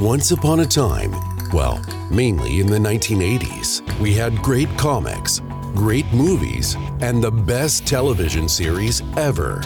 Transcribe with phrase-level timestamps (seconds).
[0.00, 1.14] Once upon a time,
[1.52, 1.78] well,
[2.10, 5.42] mainly in the 1980s, we had great comics,
[5.74, 9.60] great movies, and the best television series ever.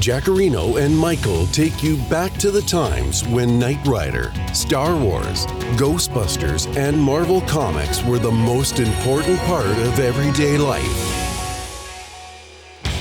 [0.00, 5.46] Jackarino and Michael take you back to the times when Knight Rider, Star Wars,
[5.76, 10.82] Ghostbusters, and Marvel Comics were the most important part of everyday life.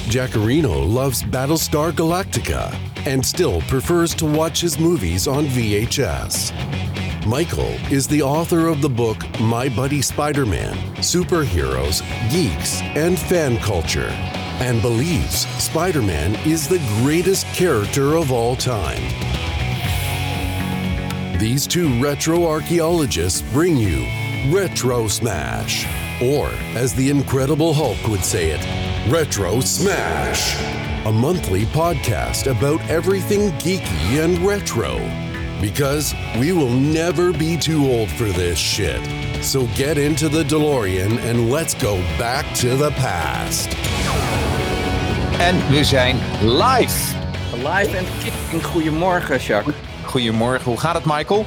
[0.06, 2.72] Jackarino loves Battlestar Galactica
[3.08, 6.52] and still prefers to watch his movies on VHS.
[7.26, 13.60] Michael is the author of the book My Buddy Spider Man Superheroes, Geeks, and Fan
[13.60, 14.10] Culture,
[14.60, 19.02] and believes Spider Man is the greatest character of all time.
[21.40, 24.06] These two retro archaeologists bring you
[24.54, 25.86] Retro Smash,
[26.22, 33.52] or as the Incredible Hulk would say it, Retro Smash, a monthly podcast about everything
[33.60, 35.00] geeky and retro.
[35.62, 39.00] Because we will never be too old for this shit.
[39.42, 43.68] So get into the DeLorean and let's go back to the past.
[45.40, 47.16] En we zijn live.
[47.56, 48.64] Live and kicking.
[48.66, 49.74] Goedemorgen, Jacques.
[50.04, 51.46] Goedemorgen, hoe gaat het Michael?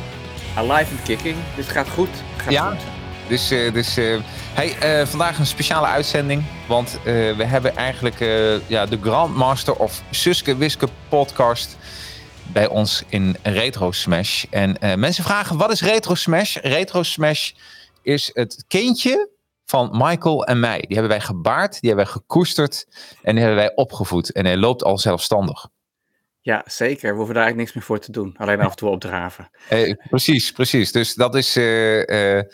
[0.54, 1.36] Ah, live and kicking.
[1.56, 2.08] Dit gaat goed.
[2.12, 2.68] Het gaat Ja?
[2.70, 2.80] goed.
[3.30, 4.20] Dus, eh, dus eh,
[4.54, 6.44] hey, eh, vandaag een speciale uitzending.
[6.68, 8.18] Want we hebben eigenlijk
[8.66, 11.76] ja, de Grandmaster of Suske Wiske podcast
[12.52, 14.44] bij ons in Retro Smash.
[14.50, 16.56] En mensen vragen, wat is Retro Smash?
[16.56, 17.50] Retro Smash
[18.02, 19.28] is het kindje
[19.64, 20.78] van Michael en mij.
[20.78, 22.86] Die hebben wij gebaard, die hebben wij gekoesterd
[23.22, 24.32] en die hebben wij opgevoed.
[24.32, 25.68] En hij loopt al zelfstandig.
[26.50, 27.10] Ja, zeker.
[27.10, 28.34] We hoeven daar eigenlijk niks meer voor te doen.
[28.36, 29.50] Alleen af en toe opdraven.
[29.68, 30.92] Eh, precies, precies.
[30.92, 32.44] Dus dat is, eh, eh,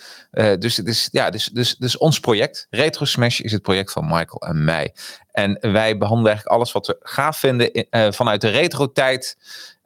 [0.58, 2.66] dus is, ja, dus, dus, dus ons project.
[2.70, 4.94] Retro Smash is het project van Michael en mij.
[5.32, 9.36] En wij behandelen eigenlijk alles wat we gaaf vinden in- vanuit de retro tijd.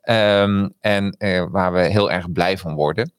[0.00, 1.16] Ehm, en
[1.50, 3.12] waar we heel erg blij van worden.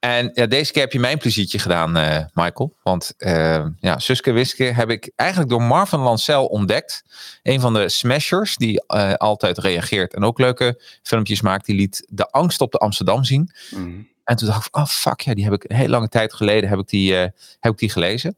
[0.00, 2.76] En ja, deze keer heb je mijn pleziertje gedaan, eh, Michael.
[2.82, 7.04] Want eh, ja, Suske Wiske heb ik eigenlijk door Marvin Lancel ontdekt.
[7.42, 11.66] Een van de smashers die eh, altijd reageert en ook leuke filmpjes maakt.
[11.66, 13.50] Die liet De Angst op de Amsterdam zien.
[13.70, 13.90] Mhm.
[14.24, 16.68] En toen dacht ik, oh fuck ja, die heb ik een hele lange tijd geleden
[16.68, 18.36] heb ik die, heb ik die gelezen.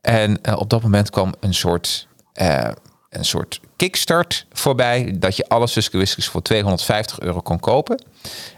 [0.00, 2.08] En op dat moment kwam een soort,
[3.08, 5.16] een soort kickstart voorbij.
[5.18, 8.04] Dat je alle Suske Whiskers voor 250 euro kon kopen.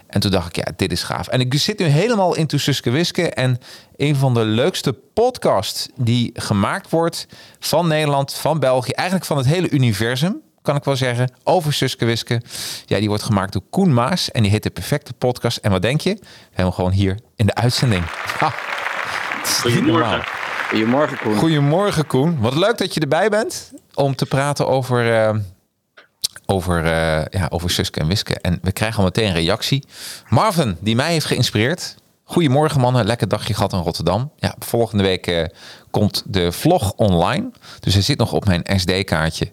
[0.07, 1.27] En toen dacht ik, ja, dit is gaaf.
[1.27, 3.29] En ik zit nu helemaal into Suske Wiske.
[3.29, 3.59] En
[3.95, 7.27] een van de leukste podcasts die gemaakt wordt
[7.59, 12.05] van Nederland, van België, eigenlijk van het hele universum, kan ik wel zeggen, over Suske
[12.05, 12.41] Wiske.
[12.85, 15.57] Ja, die wordt gemaakt door Koen Maas en die heet de perfecte podcast.
[15.57, 16.13] En wat denk je?
[16.13, 18.03] We hebben hem gewoon hier in de uitzending.
[18.39, 18.53] Ha.
[19.61, 20.23] Goedemorgen.
[20.69, 21.35] Goedemorgen, Koen.
[21.35, 22.39] Goedemorgen Koen.
[22.39, 25.35] Wat leuk dat je erbij bent om te praten over, eh,
[26.49, 28.39] over, eh, ja, over Suske en Wiske.
[28.39, 29.83] En we krijgen al meteen een reactie.
[30.29, 31.95] Marvin, die mij heeft geïnspireerd.
[32.23, 34.31] Goedemorgen mannen, lekker dagje gehad in Rotterdam.
[34.35, 35.45] Ja, volgende week eh,
[35.91, 37.51] komt de vlog online.
[37.79, 39.49] Dus hij zit nog op mijn SD-kaartje.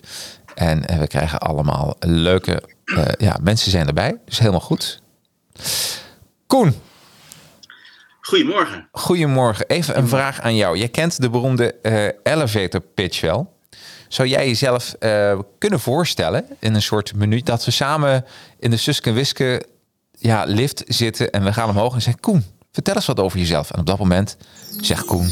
[0.54, 2.62] En eh, we krijgen allemaal leuke...
[3.18, 5.02] ja, mensen zijn erbij, dus helemaal goed.
[6.46, 6.74] Koen,
[8.20, 8.88] Goedemorgen.
[8.92, 9.66] Goedemorgen.
[9.66, 10.78] Even een vraag aan jou.
[10.78, 11.74] Je kent de beroemde
[12.22, 13.52] elevator pitch wel.
[14.14, 18.24] Zou jij jezelf eh, kunnen voorstellen in een soort minuut dat we samen
[18.58, 19.66] in de Suske en Wiske
[20.18, 23.70] ja, lift zitten en we gaan omhoog en zeggen Koen, vertel eens wat over jezelf.
[23.70, 24.36] En op dat moment
[24.80, 25.30] zegt Koen,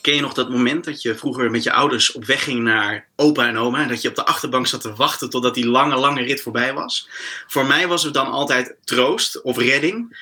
[0.00, 3.08] Ken je nog dat moment dat je vroeger met je ouders op weg ging naar
[3.16, 5.96] opa en oma en dat je op de achterbank zat te wachten totdat die lange,
[5.96, 7.08] lange rit voorbij was?
[7.46, 10.16] Voor mij was het dan altijd troost of redding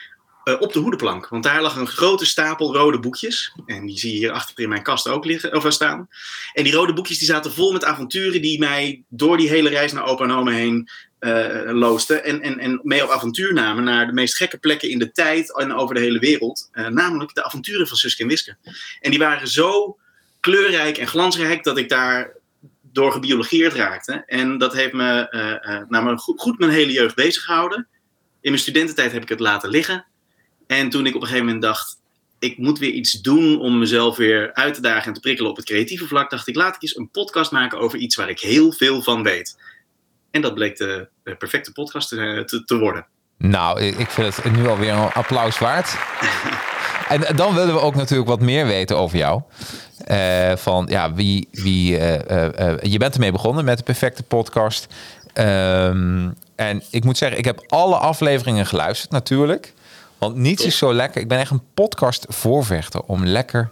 [0.47, 1.29] eh, op de hoedenplank.
[1.29, 3.53] Want daar lag een grote stapel rode boekjes.
[3.67, 6.09] En die zie je hier achter in mijn kast ook liggen, of staan.
[6.53, 9.93] En die rode boekjes die zaten vol met avonturen die mij door die hele reis
[9.93, 12.25] naar opa en heen eh loosten.
[12.25, 15.59] En, en, en mee op avontuur namen naar de meest gekke plekken in de tijd
[15.59, 16.69] en over de hele wereld.
[16.73, 18.57] Eh, namelijk de avonturen van Suske en Wiske.
[19.01, 19.99] En die waren zo
[20.41, 22.33] kleurrijk en glansrijk dat ik daar
[22.83, 24.23] door gebiologeerd raakte.
[24.27, 27.89] En dat heeft me, eh, eh, nou, goed mijn hele jeugd bezig gehouden.
[28.41, 30.07] In mijn studententijd heb ik het laten liggen.
[30.67, 31.99] En toen ik op een gegeven moment dacht,
[32.39, 35.57] ik moet weer iets doen om mezelf weer uit te dagen en te prikkelen op
[35.57, 38.41] het creatieve vlak, dacht ik, laat ik eens een podcast maken over iets waar ik
[38.41, 39.57] heel veel van weet.
[40.31, 43.07] En dat bleek de, perfecte podcast te, te, te worden.
[43.39, 45.97] nou, ik vind het nu alweer een applaus waard.
[47.09, 49.43] En dan willen we ook natuurlijk wat meer weten over jou.
[50.05, 54.23] Eh, van ja, wie, wie eh, eh, eh, je bent ermee begonnen met de perfecte
[54.23, 54.87] podcast.
[55.33, 59.73] Ehm, en ik moet zeggen, ik heb alle afleveringen geluisterd natuurlijk.
[60.19, 61.21] Want niets is zo lekker.
[61.21, 63.69] Ik ben echt een podcast voorvechter om lekker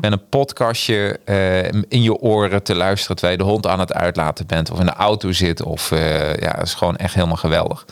[0.00, 3.92] met een podcastje eh, in je oren te luisteren terwijl je de hond aan het
[3.92, 5.62] uitlaten bent of in de auto zit.
[5.62, 7.86] Of uh, ja, dat is gewoon echt helemaal geweldig.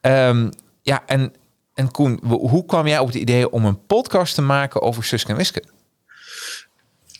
[0.00, 0.50] Um,
[0.82, 1.34] ja, en,
[1.74, 5.30] en Koen, hoe kwam jij op het idee om een podcast te maken over Suske
[5.30, 5.62] en Wiske?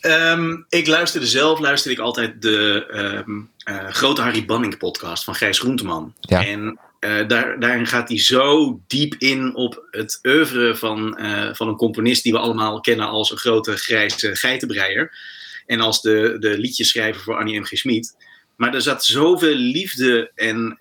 [0.01, 2.85] Um, ik luisterde zelf, luisterde ik altijd de
[3.27, 6.13] um, uh, grote Harry Banning podcast van Gijs Groenteman.
[6.19, 6.45] Ja.
[6.45, 11.67] En uh, daar, daarin gaat hij zo diep in op het oeuvre van, uh, van
[11.67, 15.17] een componist die we allemaal kennen als een grote grijze geitenbreier.
[15.65, 17.63] En als de, de liedjeschrijver voor Annie M.
[17.63, 17.77] G.
[17.77, 18.15] Schmid.
[18.55, 20.75] Maar er zat zoveel liefde en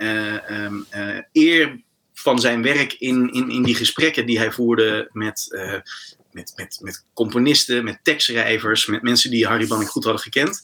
[0.48, 0.86] um,
[1.32, 1.80] eer
[2.12, 5.48] van zijn werk in, in, in die gesprekken die hij voerde met,
[6.32, 10.62] met, met, met componisten, met tekstschrijvers, met mensen die Harry Banning goed hadden gekend.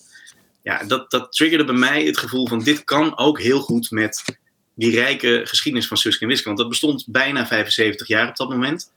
[0.62, 4.38] Ja, dat, dat triggerde bij mij het gevoel van dit kan ook heel goed met
[4.74, 6.44] die rijke geschiedenis van Suske en Wiske.
[6.44, 8.92] Want dat bestond bijna 75 jaar op dat moment.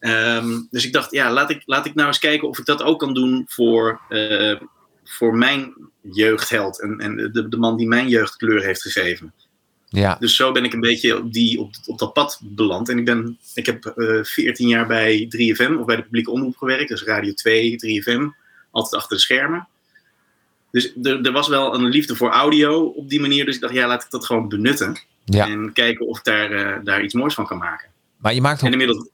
[0.00, 2.82] Um, dus ik dacht, ja, laat ik, laat ik nou eens kijken of ik dat
[2.82, 4.60] ook kan doen voor, uh,
[5.04, 6.80] voor mijn jeugdheld.
[6.80, 9.32] En, en de, de man die mijn jeugd kleur heeft gegeven.
[9.88, 10.16] Ja.
[10.20, 12.88] Dus zo ben ik een beetje op, die, op, op dat pad beland.
[12.88, 16.56] En ik, ben, ik heb uh, 14 jaar bij 3FM of bij de publieke omroep
[16.56, 16.88] gewerkt.
[16.88, 18.22] Dus Radio 2, 3FM.
[18.70, 19.68] Altijd achter de schermen.
[20.70, 23.44] Dus er, er was wel een liefde voor audio op die manier.
[23.44, 24.98] Dus ik dacht, ja, laat ik dat gewoon benutten.
[25.24, 25.46] Ja.
[25.46, 27.88] En kijken of ik daar, uh, daar iets moois van kan maken.
[28.16, 28.66] Maar je maakt ook...
[28.66, 29.08] En inmiddels...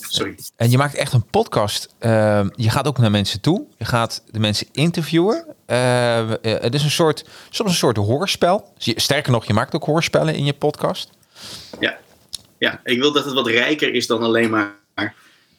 [0.00, 0.38] Sorry.
[0.56, 1.94] en je maakt echt een podcast.
[2.00, 3.66] Uh, je gaat ook naar mensen toe.
[3.76, 5.44] Je gaat de mensen interviewen.
[5.66, 8.72] Uh, het is een soort, soms een soort hoorspel.
[8.78, 11.10] Sterker nog, je maakt ook hoorspellen in je podcast.
[11.80, 11.98] Ja,
[12.58, 14.76] ja ik wil dat het wat rijker is dan alleen maar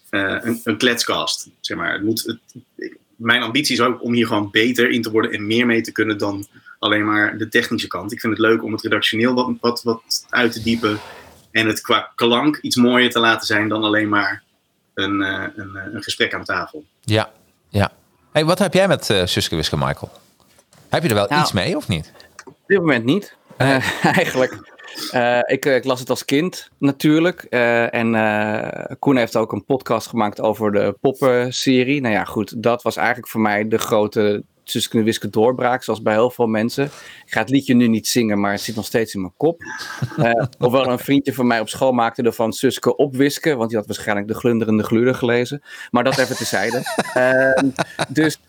[0.09, 1.49] een, een kletscast.
[1.59, 1.93] Zeg maar.
[1.93, 2.23] het moet,
[2.75, 5.81] het, mijn ambitie is ook om hier gewoon beter in te worden en meer mee
[5.81, 6.47] te kunnen dan
[6.79, 8.11] alleen maar de technische kant.
[8.11, 10.99] Ik vind het leuk om het redactioneel wat, wat, wat uit te diepen
[11.51, 14.43] en het qua klank iets mooier te laten zijn dan alleen maar
[14.93, 16.85] een, uh, een, een, gesprek aan tafel.
[17.01, 17.31] Ja,
[17.69, 17.91] ja.
[18.31, 20.11] Hey, wat heb jij met uh, Suske Wiske Michael?
[20.89, 22.11] Heb je er wel nou, iets mee of niet?
[22.45, 23.35] Op dit moment niet.
[23.57, 24.78] Uh, eigenlijk.
[25.13, 27.45] Uh, ik, ik, las het als kind natuurlijk.
[27.49, 32.01] Uh, en Koen heeft ook een podcast gemaakt over de poppenserie.
[32.01, 36.13] Nou ja, goed, dat was eigenlijk voor mij de grote Suske Wiske doorbraak, zoals bij
[36.13, 36.85] heel veel mensen.
[36.85, 39.61] Ik ga het liedje nu niet zingen, maar het zit nog steeds in mijn kop.
[40.59, 44.27] ofwel een vriendje van mij op school maakte ervan Suske opwisken, want die had waarschijnlijk
[44.27, 45.61] de glunderende gluren gelezen.
[45.91, 46.81] Maar dat even tezijde.
[48.09, 48.39] dus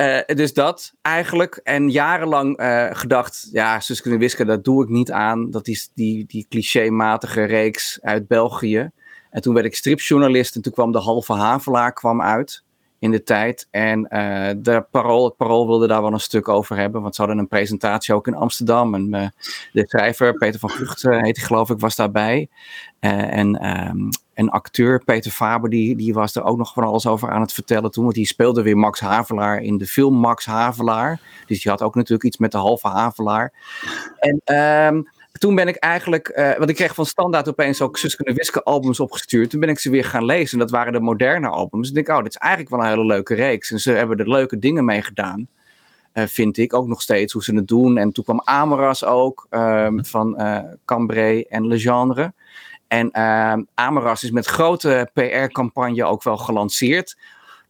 [0.00, 1.60] uh, dus dat eigenlijk.
[1.62, 5.50] En jarenlang uh, gedacht, ja, Suske en Wiske, dat doe ik niet aan.
[5.50, 8.90] Dat is die, die clichématige reeks uit België.
[9.30, 12.62] En toen werd ik stripjournalist en toen kwam de Halve Havelaar kwam uit
[12.98, 13.68] in de tijd.
[13.70, 17.20] En uh, de parool, het Parool wilde daar wel een stuk over hebben, want ze
[17.20, 18.94] hadden een presentatie ook in Amsterdam.
[18.94, 19.26] En uh,
[19.72, 22.48] de schrijver, Peter van Vught uh, heet hij geloof ik, was daarbij.
[23.00, 27.30] en um, een acteur, Peter Faber, die, die was er ook nog van alles over
[27.30, 28.04] aan het vertellen toen.
[28.04, 31.20] Want die speelde weer Max Havelaar in de film Max Havelaar.
[31.46, 33.52] Dus die had ook natuurlijk iets met de halve Havelaar.
[34.18, 34.56] En...
[34.56, 38.34] Um, toen ben ik eigenlijk, uh, want ik kreeg van standaard opeens ook Suske en
[38.34, 39.50] Wiske albums opgestuurd.
[39.50, 41.90] Toen ben ik ze weer gaan lezen en dat waren de moderne albums.
[41.90, 43.70] En ik denk, oh, dit is eigenlijk wel een hele leuke reeks.
[43.70, 45.48] En ze hebben er leuke dingen mee gedaan,
[46.14, 46.74] uh, vind ik.
[46.74, 47.98] Ook nog steeds hoe ze het doen.
[47.98, 52.32] En toen kwam Amoras ook, um, van uh, Cambrai en Legendre.
[52.88, 57.18] En ehm, Amoras is met grote PR-campagne ook wel gelanceerd.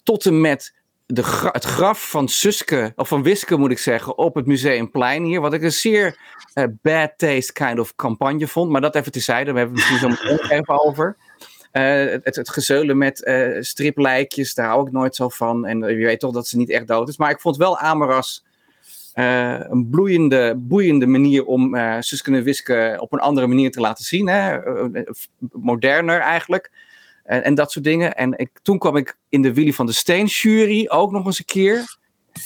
[0.03, 0.75] Tot en met
[1.11, 5.41] de het graf van Suske, of van Wiske moet ik zeggen, op het Museumplein hier.
[5.41, 6.19] Wat ik een zeer
[6.55, 8.71] uh, bad taste kind of campagne vond.
[8.71, 11.17] Maar dat even tezijde, we hebben misschien zo meteen over.
[11.73, 11.83] Uh,
[12.23, 15.67] het, het gezeulen met uh, striplijkjes, daar hou ik nooit zo van.
[15.67, 17.17] En je weet toch dat ze niet echt dood is.
[17.17, 18.47] Maar ik vond wel Amoras
[19.15, 24.05] een bloeiende, boeiende manier om uh, Suske en Wiske op een andere manier te laten
[24.05, 24.29] zien.
[24.29, 24.59] Hè?
[25.53, 26.71] moderner eigenlijk.
[27.29, 28.15] En, en dat soort dingen.
[28.15, 31.45] En toen kwam ik in de Willy van de Steen jury ook nog eens een
[31.45, 31.97] keer.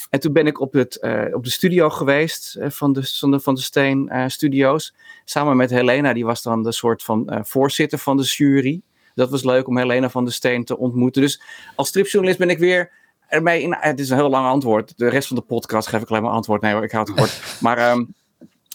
[0.09, 3.31] En toen ben ik op, het, uh, op de studio geweest uh, van, de, van,
[3.31, 4.95] de, van de Steen uh, Studios.
[5.25, 8.81] Samen met Helena, die was dan de soort van voorzitter van de jury.
[9.15, 11.21] Dat was leuk om Helena van de Steen te ontmoeten.
[11.21, 11.41] Dus
[11.75, 12.91] als stripjournalist ben ik weer
[13.27, 13.75] ermee in.
[13.79, 14.97] Het is een heel lang antwoord.
[14.97, 16.61] De rest van de podcast geef ik alleen maar antwoord.
[16.61, 17.41] Nee hoor, ik houd het kort.
[17.59, 18.13] maar um,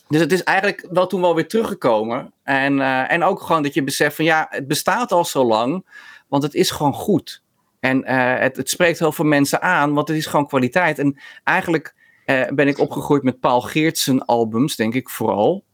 [0.08, 2.32] dus het is eigenlijk wel toen wel weer teruggekomen.
[2.42, 5.86] En, uh, en ook gewoon dat je beseft van ja, het bestaat al zo lang,
[6.28, 7.42] want het is gewoon goed.
[7.80, 10.98] En uh, het, het, spreekt heel veel mensen aan, want het is gewoon kwaliteit.
[10.98, 11.94] En eigenlijk
[12.26, 15.64] uh, ben ik opgegroeid met Paul Geertsen albums, denk ik vooral.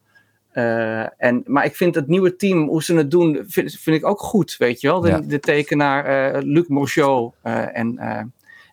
[0.53, 4.21] en, maar ik vind het nieuwe team, hoe ze het doen, vind, vind ik ook
[4.21, 5.01] goed, weet je wel.
[5.01, 5.21] De, ja.
[5.21, 7.99] de tekenaar Luc Morgeau en,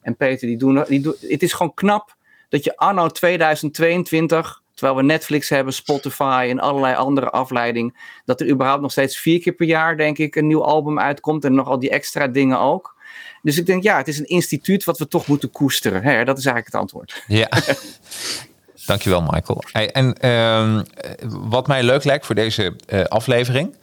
[0.02, 1.16] en Peter, die doen, die doen...
[1.20, 2.16] Het is gewoon knap
[2.50, 7.98] dat je anno 2022 Terwijl we Netflix hebben, Spotify en allerlei andere afleiding.
[8.26, 11.46] Dat er überhaupt nog steeds vier keer per jaar, denk ik, een nieuw album uitkomt.
[11.46, 12.96] En nog al die extra dingen ook.
[13.42, 16.04] Dus ik denk, ja, het is een instituut wat we toch moeten koesteren.
[16.04, 16.24] Hè?
[16.24, 17.24] Dat is eigenlijk het antwoord.
[17.28, 17.50] Ja.
[18.86, 19.64] Dankjewel, Michael.
[19.72, 20.84] En ehm,
[21.30, 23.76] wat mij leuk lijkt voor deze uh, aflevering,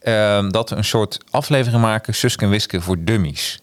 [0.00, 3.60] ehm, dat we een soort aflevering maken, Suske en Wiske voor dummies.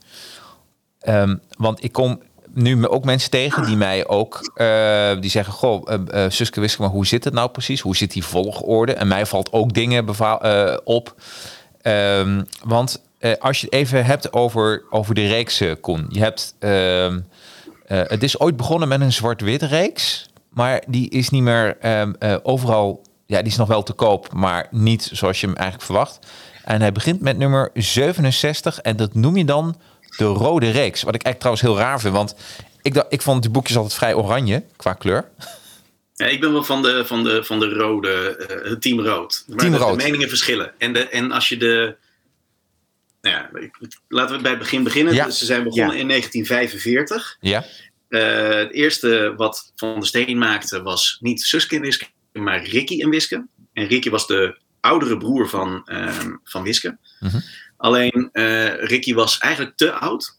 [1.00, 2.22] Ehm, want ik kom
[2.58, 6.92] nu ook mensen tegen die mij ook uh, die zeggen: Goh, uh, Suske Wiske, maar
[6.92, 7.82] hoe zit het nou precies?
[7.82, 8.94] Hoe zit die volgorde?
[8.94, 10.06] En mij valt ook dingen
[10.84, 11.16] op.
[12.64, 13.02] want
[13.40, 16.06] als je het even hebt over, over de reeksen, Koen.
[16.10, 16.56] Je hebt.
[17.88, 20.30] het is ooit begonnen met een zwart-wit reeks.
[20.58, 23.02] Maar die is niet meer uh, overal.
[23.26, 26.20] Ja, die is nog wel te koop, maar niet zoals je hem eigenlijk verwacht.
[26.64, 29.76] En hij begint met nummer 67 en dat noem je dan
[30.18, 31.02] de rode reeks.
[31.04, 32.36] Wat ik eigenlijk trouwens heel raar vind, want
[32.82, 35.30] ik, dacht, ik vond die boekjes altijd vrij oranje qua kleur.
[36.14, 39.44] Ja, ik ben wel van de, van de, van de rode, uh, het team rood.
[39.48, 39.98] Maar team de, rood.
[40.00, 40.74] de meningen verschillen.
[40.78, 41.96] En, de, en als je de...
[43.22, 43.70] Nou ja,
[44.08, 45.14] laten we bij het begin beginnen.
[45.14, 45.26] Ja.
[45.26, 46.02] Dus ze zijn begonnen Ja.
[46.02, 47.38] in 1945.
[47.40, 47.66] Ja,
[48.10, 53.02] Uh, het eerste wat Van der Steen maakte was niet Suske en Wiske, maar Ricky
[53.02, 53.46] en Wiske.
[53.74, 56.98] En Ricky was de oudere broer van, ehm, van Wiske.
[57.20, 57.40] Mhm.
[57.78, 60.36] Alleen uh, Ricky was eigenlijk te oud.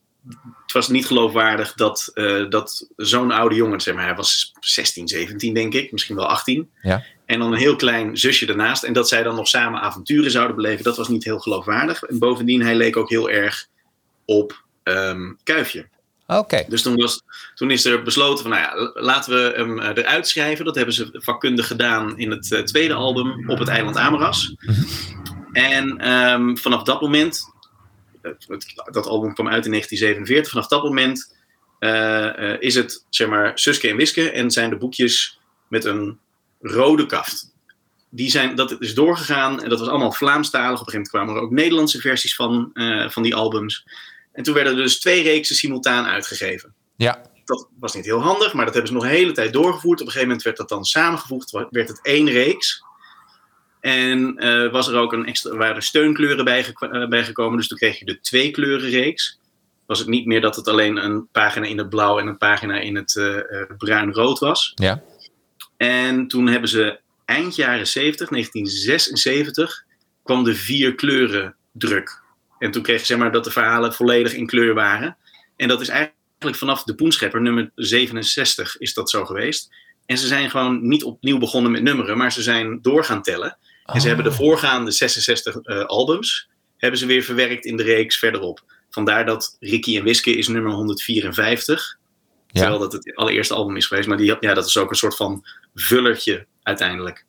[0.63, 5.09] Het was niet geloofwaardig dat, uh, dat zo'n oude jongen, zeg maar, hij was 16,
[5.09, 6.71] 17 denk ik, misschien wel 18.
[6.83, 7.05] Ja.
[7.27, 8.83] En dan een heel klein zusje daarnaast.
[8.83, 12.03] En dat zij dan nog samen avonturen zouden beleven, dat was niet heel geloofwaardig.
[12.03, 13.67] En bovendien, hij leek ook heel erg
[14.25, 15.89] op um, Kuifje.
[16.27, 16.65] oké.
[16.69, 17.23] Dus toen, was,
[17.55, 20.65] toen is er besloten van, nou ja, laten we hem uh, eruit schrijven.
[20.65, 24.55] Dat hebben ze vakkundig gedaan in het tweede album op het eiland Ameras.
[25.53, 27.53] En um, vanaf dat moment,
[28.23, 31.37] het, het, dat album kwam uit in 1947, vanaf dat moment
[31.81, 36.19] uh, is het, zeg maar, Suske en Wiske en zijn de boekjes met een
[36.61, 37.53] rode kaft.
[38.11, 40.81] Die zijn, dat is doorgegaan en dat was allemaal Vlaamstalig.
[40.81, 42.71] Op een gegeven moment kwamen er ook Nederlandse versies van,
[43.09, 43.85] van die albums.
[44.33, 46.75] En toen werden er dus twee reeksen simultaan uitgegeven.
[46.97, 47.23] Ja.
[47.45, 50.01] Dat was niet heel handig, maar dat hebben ze nog een hele tijd doorgevoerd.
[50.01, 52.85] Op een gegeven moment werd dat dan samengevoegd, werd het één reeks.
[53.81, 57.99] En uh, was er ook een extra, waren er steunkleuren uh, bijgekomen, dus toen kreeg
[57.99, 59.39] je de twee kleuren reeks.
[59.87, 62.79] Was het niet meer dat het alleen een pagina in het blauw en een pagina
[62.79, 63.39] in het uh,
[63.79, 64.73] bruin-rood was.
[64.75, 65.03] Ja.
[65.77, 69.85] En toen hebben ze eind jaren 70, 1976,
[70.23, 72.23] kwam de vier kleuren druk.
[72.59, 75.17] En toen kreeg je zeg maar dat de verhalen volledig in kleur waren.
[75.57, 79.69] En dat is eigenlijk vanaf de Poenschepper, nummer 67, is dat zo geweest.
[80.07, 83.59] En ze zijn gewoon niet opnieuw begonnen met nummeren, maar ze zijn door gaan tellen.
[83.89, 83.95] Oh.
[83.95, 88.19] En ze hebben de voorgaande 66 uh, albums, hebben ze weer verwerkt in de reeks
[88.19, 88.63] verderop.
[88.91, 91.99] Vandaar dat Ricky en Wiske is nummer 154.
[92.47, 92.61] Ja.
[92.61, 94.09] Terwijl dat het allereerste album is geweest.
[94.09, 97.25] Maar die, ja, dat is ook een soort van vullertje uiteindelijk.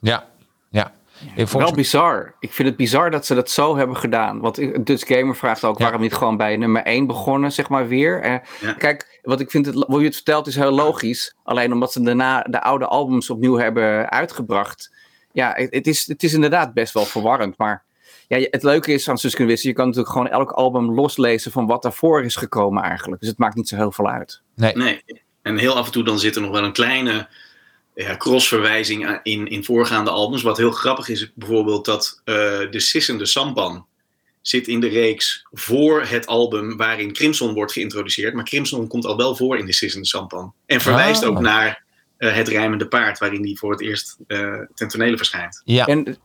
[0.00, 0.28] Ja,
[0.70, 0.92] ja.
[1.36, 2.34] Ja, wel bizar.
[2.40, 4.40] Ik vind het bizar dat ze dat zo hebben gedaan.
[4.40, 5.82] Want Dutch Gamer vraagt ook ja.
[5.82, 8.42] waarom niet gewoon bij nummer 1 begonnen, zeg maar weer.
[8.60, 8.72] Ja.
[8.72, 11.34] Kijk, wat ik vind, het, hoe je het vertelt is heel logisch.
[11.42, 14.91] Alleen omdat ze daarna de oude albums opnieuw hebben uitgebracht.
[15.32, 17.58] Ja, het, is, het is inderdaad best wel verwarrend.
[17.58, 17.84] Maar
[18.28, 21.66] ja, het leuke is aan Suske Wissen, je kan natuurlijk gewoon elk album loslezen van
[21.66, 23.20] wat daarvoor is gekomen eigenlijk.
[23.20, 24.42] Dus het maakt niet zo heel veel uit.
[24.54, 24.76] Nee.
[24.76, 25.02] nee.
[25.42, 27.28] En heel af en toe dan zit er nog wel een kleine
[27.94, 30.42] ja, crossverwijzing in, in voorgaande albums.
[30.42, 32.34] Wat heel grappig is bijvoorbeeld dat uh,
[32.70, 33.86] de Sissende Sampan
[34.40, 38.34] zit in de reeks voor het album waarin Crimson wordt geïntroduceerd.
[38.34, 40.54] Maar Crimson komt al wel voor in de Sissende Sampan.
[40.66, 41.28] En verwijst ah.
[41.28, 41.84] ook naar
[42.30, 45.62] het rijmende paard waarin die voor het eerst uh, ten tonele verschijnt.
[45.64, 45.86] Ja.
[45.86, 46.16] En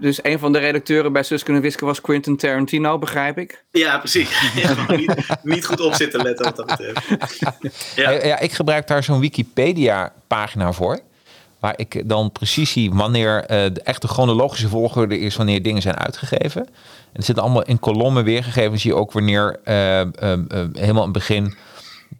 [0.00, 3.64] dus een van de redacteuren bij Suske en Wiske was Quentin Tarantino, begrijp ik?
[3.70, 4.30] Ja, precies.
[4.62, 7.06] Ja, niet, niet, goed op zitten letten wat dat betreft.
[7.96, 11.00] Ja, ja ik gebruik daar zo'n Wikipedia-pagina voor.
[11.60, 15.96] Waar ik dan precies zie wanneer uh, de echte chronologische volgorde is wanneer dingen zijn
[15.96, 16.66] uitgegeven.
[16.66, 18.78] En het zit allemaal in kolommen weergegeven.
[18.78, 20.06] Zie je ook wanneer uh, uh,
[20.72, 21.54] helemaal in het begin.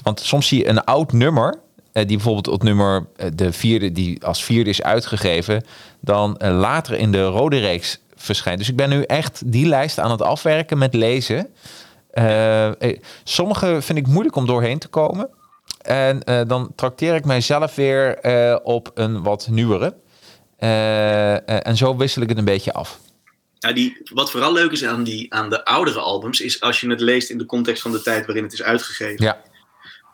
[0.03, 1.59] Want soms zie je een oud nummer.
[2.07, 5.65] Die bijvoorbeeld op nummer de vierde, die als vierde is uitgegeven.
[6.01, 8.59] Dan later in de rode reeks verschijnt.
[8.59, 11.49] Dus ik ben nu echt die lijst aan het afwerken met lezen.
[13.25, 15.31] sommige vind ik moeilijk om doorheen te komen.
[15.89, 19.95] En uh, dan trakteer ik mijzelf weer uh, op een wat nieuwere.
[21.63, 22.99] En zo wissel ik het een beetje af.
[23.59, 26.91] Ja, die, wat vooral leuk is aan, die, aan de oudere albums, is als je
[26.91, 29.25] het leest in de context van de tijd waarin het is uitgegeven.
[29.25, 29.43] Ja.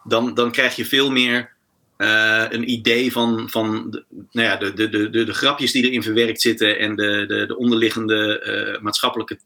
[0.05, 1.54] Dan, dan krijg je veel meer
[1.97, 6.03] een idee van, van de, nou ja, de, de, de, de, de grapjes die erin
[6.03, 9.39] verwerkt zitten en de, de, de onderliggende maatschappelijke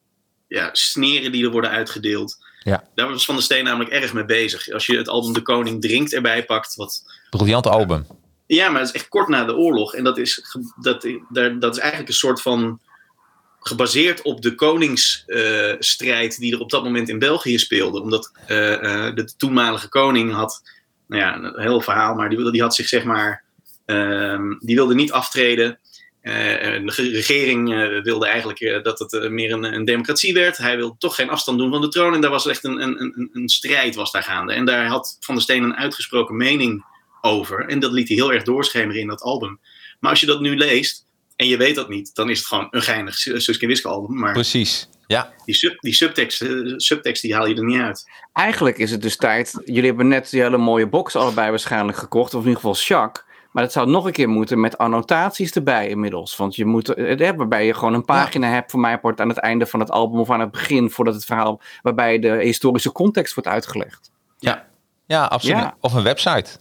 [0.49, 2.37] ja, sneren die er worden uitgedeeld.
[2.59, 2.89] Ja.
[2.95, 4.71] Daar was Van der Steen namelijk erg mee bezig.
[4.71, 6.75] Als je het album De Koning Drinkt erbij pakt.
[6.75, 8.07] Wat, Briljant album.
[8.47, 9.95] Ja, maar het is echt kort na de oorlog.
[9.95, 11.09] En dat is, dat,
[11.59, 12.81] dat is eigenlijk een soort van
[13.61, 18.01] gebaseerd op de koningsstrijd die er op dat moment in België speelde.
[18.01, 20.63] Omdat eh, eh, de toenmalige koning had,
[21.09, 23.45] nou ja, een heel verhaal, maar die, die had zich zeg maar,
[23.85, 25.79] ehm, die wilde niet aftreden.
[26.21, 30.57] En de ge- regering eh, wilde eigenlijk eh, dat het meer een, een democratie werd.
[30.57, 32.15] Hij wilde toch geen afstand doen van de troon.
[32.15, 34.53] En daar was echt een, een, een, strijd was daar gaande.
[34.53, 36.85] En daar had Van der Steen een uitgesproken mening
[37.21, 37.67] over.
[37.69, 39.61] En dat liet hij heel erg doorschemeren in dat album.
[40.01, 42.69] Maar als je dat nu leest en je weet dat niet, dan is het gewoon
[42.71, 44.19] een geinig Suske Wiske album.
[44.19, 44.89] Maar Precies.
[45.09, 48.11] Ja, die, sub, die subtekst, eh, subtekst die haal je er niet uit.
[48.33, 49.61] Eigenlijk is het dus tijd.
[49.65, 52.35] Jullie hebben net die hele mooie box allebei waarschijnlijk gekocht.
[52.35, 53.25] Of in ieder geval Jacques.
[53.53, 56.37] Maar dat zou nog een keer moeten met annotaties erbij inmiddels.
[56.37, 59.39] Want je moet, eh, waarbij je gewoon een pagina hebt voor mij wordt aan het
[59.39, 63.35] einde van het album of aan het begin voordat het verhaal, waarbij de historische context
[63.35, 64.11] wordt uitgelegd.
[65.07, 65.57] ja absoluut.
[65.57, 65.77] Ja.
[65.81, 66.59] Of een website.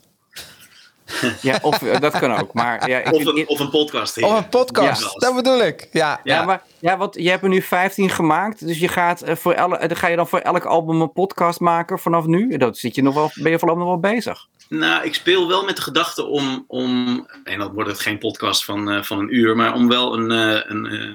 [1.42, 2.54] Ja, of eh, dat kan ook.
[2.54, 4.24] Maar ja, ik, Of een, of een podcast.
[4.24, 5.02] Of een podcast.
[5.02, 5.28] Ja.
[5.28, 5.88] Dat bedoel ik.
[5.92, 6.46] Ja, ja, ja.
[6.46, 8.66] maar ja, want je hebt er nu 15 gemaakt.
[8.66, 11.60] Dus je gaat eh, voor elle, eh, ga je dan voor elk album een podcast
[11.60, 12.58] maken vanaf nu?
[12.58, 14.48] Dat zit je nog wel, ben je voorlopig nog wel bezig.
[14.70, 18.66] Nou, ik speel wel met de gedachte om, om en dan wordt het geen podcast
[18.66, 21.10] van, eh, van een uur, maar om wel een, eh, een, eh,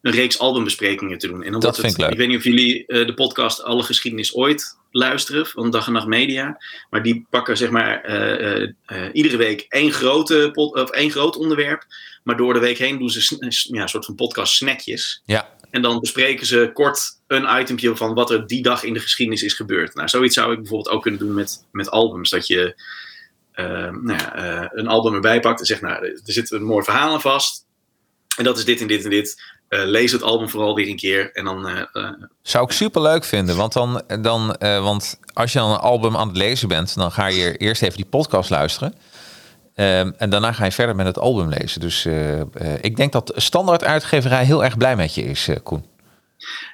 [0.00, 1.42] een reeks albumbesprekingen te doen.
[1.42, 2.12] En dan Dat wordt vind het, ik leuk.
[2.12, 5.92] Ik weet niet of jullie eh, de podcast Alle Geschiedenis Ooit luisteren, van Dag en
[5.92, 6.58] Nacht Media.
[6.90, 8.70] Maar die pakken zeg maar eh, eh,
[9.12, 11.84] iedere week één, grote pod, of één groot onderwerp.
[12.22, 13.36] Maar door de week heen doen ze
[13.70, 15.22] ja, een soort van podcast snackjes.
[15.24, 15.56] Ja.
[15.70, 19.42] En dan bespreken ze kort een itempje van wat er die dag in de geschiedenis
[19.42, 19.94] is gebeurd.
[19.94, 22.30] Nou, zoiets zou ik bijvoorbeeld ook kunnen doen met, met albums.
[22.30, 22.82] Dat je
[23.90, 27.20] nou ja, een album erbij pakt en zegt, nou, er zit een mooi verhaal aan
[27.20, 27.66] vast.
[28.36, 29.56] En dat is dit en dit en dit.
[29.68, 31.32] Eh, lees het album vooral weer een keer.
[31.32, 32.10] En dan, eh, eh,
[32.42, 33.56] Zou ik super leuk vinden.
[33.56, 37.12] Want, dan, dan, eh, want als je dan een album aan het lezen bent, dan
[37.12, 38.94] ga je eerst even die podcast luisteren.
[39.74, 41.80] Ehm, en daarna ga je verder met het album lezen.
[41.80, 42.46] Dus eh, eh,
[42.80, 45.84] ik denk dat standaard uitgeverij heel erg blij met je is, eh, Koen.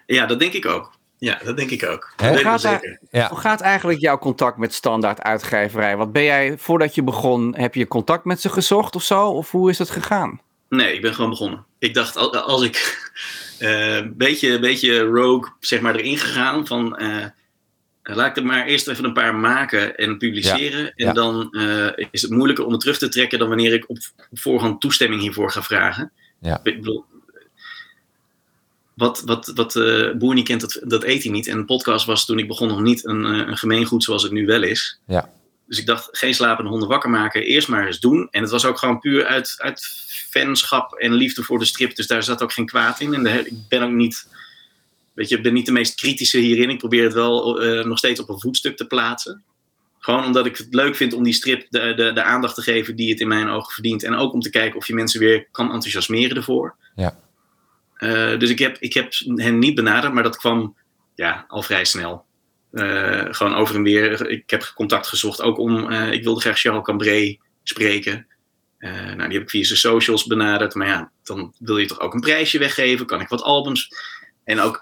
[0.07, 0.93] ja, dat denk ik ook.
[1.19, 2.13] Ja, dat denk ik ook.
[2.17, 2.99] Dat wel Gaat daar- zeker.
[3.11, 3.29] Ja.
[3.29, 5.97] Hoe gaat eigenlijk jouw contact met standaard uitgeverij?
[5.97, 9.29] Want ben jij, voordat je begon, heb je contact met ze gezocht of zo?
[9.29, 10.41] Of hoe is het gegaan?
[10.69, 11.65] Nee, ik ben gewoon begonnen.
[11.79, 13.11] Ik dacht, al- als ik
[13.59, 16.97] eh, een beetje, beetje rogue zeg maar, erin gegaan van...
[16.97, 17.25] eh,
[18.03, 20.87] laat ik er maar eerst even een paar maken en publiceren.
[20.87, 21.13] en ja.
[21.13, 23.99] dan eh, is het moeilijker om het terug te trekken dan wanneer ik op,
[24.33, 26.13] voorhand toestemming hiervoor ga vragen.
[26.41, 26.61] Ja.
[26.63, 27.05] Ik bedoel,
[28.95, 31.47] wat, wat, wat eh boer niet kent, dat, dat eet hij niet.
[31.47, 34.33] En een podcast was toen ik begon nog niet een, eh, een gemeengoed zoals het
[34.33, 35.01] nu wel is.
[35.07, 35.31] Ja.
[35.67, 37.43] Dus ik dacht, geen slapende honden wakker maken.
[37.43, 38.29] Eerst maar eens doen.
[38.31, 39.81] En het was ook gewoon puur uit, uit
[40.35, 41.97] fanschap en liefde voor de strip.
[41.97, 43.15] Dus daar zat ook geen kwaad in.
[43.15, 44.29] En de, ik ben ook niet,
[45.13, 46.71] weet je, ik ben niet de meest kritische hierin.
[46.71, 49.43] Ik probeer het wel eh, nog steeds op een voetstuk te plaatsen.
[49.99, 52.97] Gewoon omdat ik het leuk vind om die strip de, de, de aandacht te geven
[52.97, 54.03] die het in mijn ogen verdient.
[54.03, 56.77] En ook om te kijken of je mensen weer kan enthousiasmeren ervoor.
[56.95, 57.19] Ja.
[57.97, 60.77] Eh, dus ik heb, ik heb hen niet benaderd, maar dat kwam
[61.15, 62.25] ja, al vrij snel.
[62.73, 64.31] Eh, gewoon over en weer.
[64.31, 65.91] Ik heb contact gezocht, ook om.
[65.91, 68.27] ik wilde graag Charles Cambrai spreken.
[68.85, 70.75] Eh, nou, die heb ik via zijn socials benaderd.
[70.75, 73.07] Maar ja, dan wil je toch ook een prijsje weggeven?
[73.07, 73.89] Kan ik wat albums?
[74.45, 74.81] En ook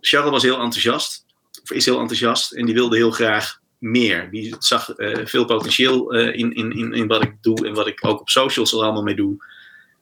[0.00, 1.24] Charles was heel enthousiast.
[1.62, 2.52] Of is heel enthousiast.
[2.52, 4.30] En die wilde heel graag meer.
[4.30, 7.66] Die zag eh, veel potentieel eh, in, in, in, in wat ik doe.
[7.66, 9.46] En wat ik ook op socials er allemaal mee doe.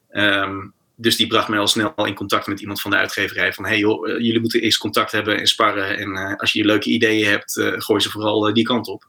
[0.09, 3.53] Ehm, dus die bracht mij al snel in contact met iemand van de uitgeverij.
[3.53, 5.97] Van hey joh, jullie moeten eerst contact hebben en sparren.
[5.97, 9.07] En als je leuke ideeën hebt, gooi ze vooral die kant op.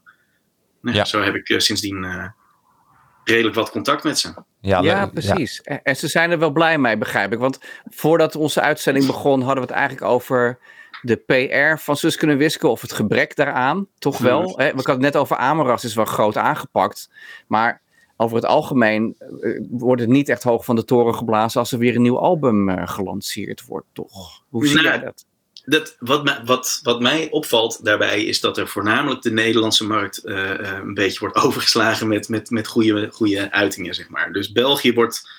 [0.81, 1.05] Nou, Ja.
[1.05, 2.05] Zo heb ik sindsdien
[3.23, 4.33] redelijk wat contact met ze.
[4.59, 5.61] Ja, precies.
[5.61, 7.39] En- En ze zijn er wel blij mee, begrijp ik.
[7.39, 7.59] Want
[7.89, 10.59] voordat onze uitzending begon, hadden we het eigenlijk over
[11.01, 13.87] de PR van Suske en Wiske of het gebrek daaraan.
[13.99, 14.41] Toch wel.
[14.41, 14.49] Hmm.
[14.59, 14.65] Hè?
[14.69, 17.09] We hadden het net over Amoras, is wel groot aangepakt.
[17.47, 17.81] Maar
[18.17, 21.77] over het algemeen eh, wordt het niet echt hoog van de toren geblazen als er
[21.79, 24.43] weer een nieuw album eh, gelanceerd wordt, toch?
[24.49, 25.25] Hoe zie Nou, jij dat?
[25.65, 30.17] Dat, wat, mij, wat, wat mij opvalt daarbij is dat er voornamelijk de Nederlandse markt
[30.17, 34.31] eh, eh, een beetje wordt overgeslagen met, met, met goede, goede uitingen, zeg maar.
[34.31, 35.29] Dus België wordt,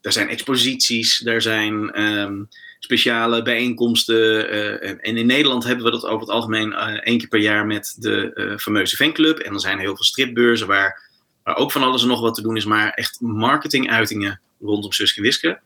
[0.00, 2.42] er zijn exposities, er zijn ehm,
[2.84, 4.50] speciale bijeenkomsten.
[4.50, 7.66] eh, en, in Nederland hebben we dat over het algemeen eh, één keer per jaar
[7.66, 9.38] met de fameuze fanclub.
[9.38, 11.10] En er zijn heel veel stripbeurzen waar,
[11.44, 15.60] ook van alles en nog wat te doen is, maar echt marketinguitingen rondom Suske Wiske.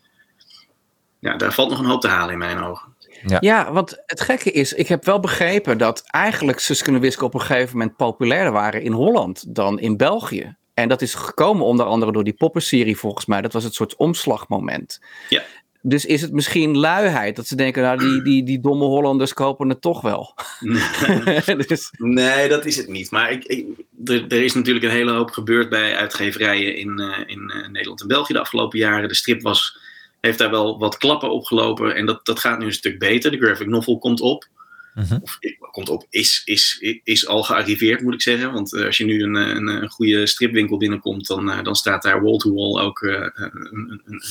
[1.18, 2.94] Ja, daar valt nog een hoop te halen in mijn ogen.
[3.40, 7.34] Ja, want het gekke is, ik heb wel begrepen dat eigenlijk Suske en Wiske op
[7.34, 10.56] een gegeven moment populairder waren in Holland dan in België.
[10.74, 13.40] En dat is gekomen onder andere door die poppenserie volgens mij.
[13.40, 15.00] Dat was het soort omslagmoment.
[15.28, 15.42] Ja.
[15.82, 17.36] Dus is het misschien luiheid?
[17.36, 20.34] Dat ze denken, nou, die, die, die domme Hollanders kopen het toch wel.
[21.68, 23.10] dus, Nee, dat is het niet.
[23.10, 23.66] Maar ik, ik-
[24.04, 28.00] er, er is natuurlijk een hele hoop gebeurd bij uitgeverijen in, eh, in eh, Nederland
[28.00, 29.08] en België de afgelopen jaren.
[29.08, 29.78] De strip was,
[30.26, 33.30] heeft daar wel wat klappen opgelopen en dat, dat gaat nu een stuk beter.
[33.30, 34.48] De graphic novel komt op.
[34.96, 35.18] Mhm.
[35.22, 35.38] Of
[35.70, 38.52] komt op, is, is, is al gearriveerd moet ik zeggen.
[38.52, 41.74] Want eh, als je nu een, eh, een, een goede stripwinkel binnenkomt, dan, eh, dan
[41.74, 44.22] staat daar wall-to-wall ook een, een, een,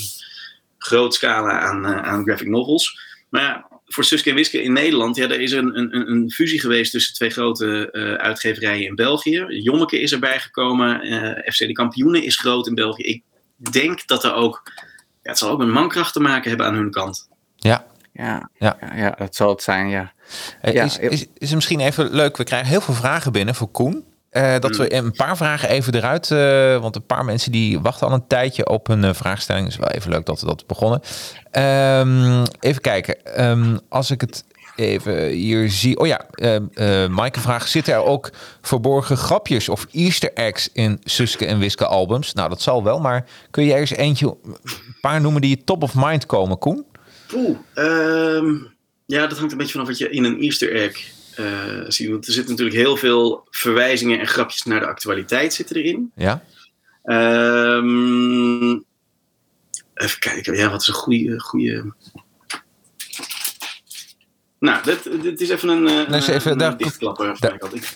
[0.77, 2.99] groot scala aan, aan graphic novels.
[3.29, 6.59] Maar ja, voor Suske en Wiske in Nederland, ja, er is een, een, een fusie
[6.59, 7.89] geweest tussen twee grote
[8.21, 9.45] uitgeverijen in België.
[9.47, 10.99] Jommeke is erbij gekomen,
[11.45, 13.03] FC de Kampioenen is groot in België.
[13.03, 13.23] Ik
[13.71, 14.71] denk dat er ook,
[15.25, 17.27] ja, het zal ook met mankracht te maken hebben aan hun kant.
[17.55, 17.85] Ja.
[18.11, 18.77] ja, Ja.
[18.81, 18.95] ja.
[18.95, 20.11] Ja, dat zal het zijn, ja.
[20.61, 22.37] Eh, Ja, is, is, is het misschien even leuk?
[22.37, 24.05] We krijgen heel veel vragen binnen voor Koen.
[24.29, 28.07] Eh, dat we een paar vragen even eruit, eh, want een paar mensen die wachten
[28.07, 29.65] al een tijdje op een eh, vraagstelling.
[29.65, 31.01] Dus wel even leuk dat we dat begonnen.
[31.51, 33.25] Ehm, even kijken.
[33.25, 34.43] Ehm, als ik het
[34.75, 35.97] even hier zie.
[35.97, 38.29] Oh ja, eh Maaike vraagt: zitten er ook
[38.61, 42.33] verborgen grapjes of Easter eggs in Suske en Wiske albums?
[42.33, 45.83] Nou, dat zal wel, maar kun je ergens eentje, een paar noemen die je top
[45.83, 46.85] of mind komen, Koen?
[47.27, 48.53] Poeh, ehm,
[49.05, 52.09] ja, dat hangt een beetje vanaf wat je in een Easter egg eh, ziet.
[52.09, 56.11] Want er zitten natuurlijk heel veel verwijzingen en grapjes naar de actualiteit zitten erin.
[56.15, 56.43] Ja.
[57.03, 58.71] Ehm,
[59.93, 61.39] even kijken, ja, wat is een goede.
[61.39, 61.93] goede...
[64.65, 67.37] Nou, dit, dit is even een, eh, Nee, even- een daar- dichtklapper.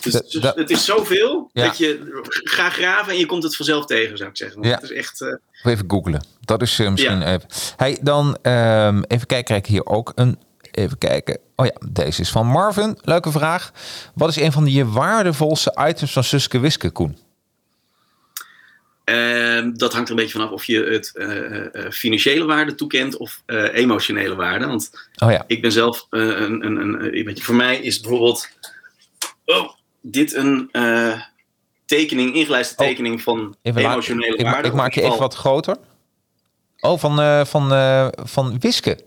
[0.01, 0.21] dus-
[0.55, 1.65] het is zoveel Ja.
[1.65, 4.62] dat je ga graven en je komt het vanzelf tegen, zou ik zeggen.
[4.63, 4.69] Ja.
[4.69, 5.21] Het is echt.
[5.21, 6.25] eh, Even googlen.
[6.41, 7.25] Dat is eh, misschien Ja.
[7.34, 7.47] even.
[7.75, 9.43] Hey, dan ehm, even kijken.
[9.43, 10.39] Krijg ik hier ook een.
[10.71, 11.38] Even kijken.
[11.55, 12.97] Oh ja, deze is van Marvin.
[13.01, 13.71] Leuke vraag.
[14.15, 17.17] Wat is een van je waardevolste items van Suske Wiske, Koen?
[19.10, 23.17] Ehm, dat hangt er een beetje vanaf of je het eh, eh, financiële waarde toekent
[23.17, 24.65] of eh, emotionele waarde.
[24.65, 24.91] Want
[25.24, 25.43] Oh ja.
[25.48, 28.50] ik ben zelf eh, een, een, een, een beetje, voor mij is bijvoorbeeld
[29.45, 29.69] oh,
[30.02, 31.22] dit een eh,
[31.86, 34.67] tekening, ingelijste Oh, tekening van laat- emotionele ik, waarde.
[34.67, 35.78] ik maak je even wat groter.
[36.80, 39.00] Oh, van, eh, van, eh, van Wiske.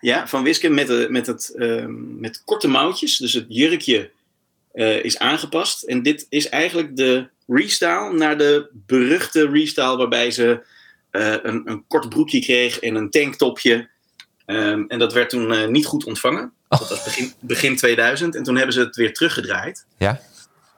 [0.00, 3.16] Ja, van Wiske met, de, met, het, ehm, met korte mouwtjes.
[3.16, 4.10] Dus het jurkje
[4.72, 5.82] eh, is aangepast.
[5.82, 10.64] En dit is eigenlijk de restyle naar de beruchte restyle waarbij ze
[11.10, 13.88] eh, een, een kort broekje kreeg en een tanktopje.
[14.46, 16.52] Ehm, en dat werd toen eh, niet goed ontvangen.
[16.68, 16.78] Oh.
[16.78, 18.34] Dat was begin, begin 2000.
[18.34, 19.86] En toen hebben ze het weer teruggedraaid.
[19.98, 20.20] Ja.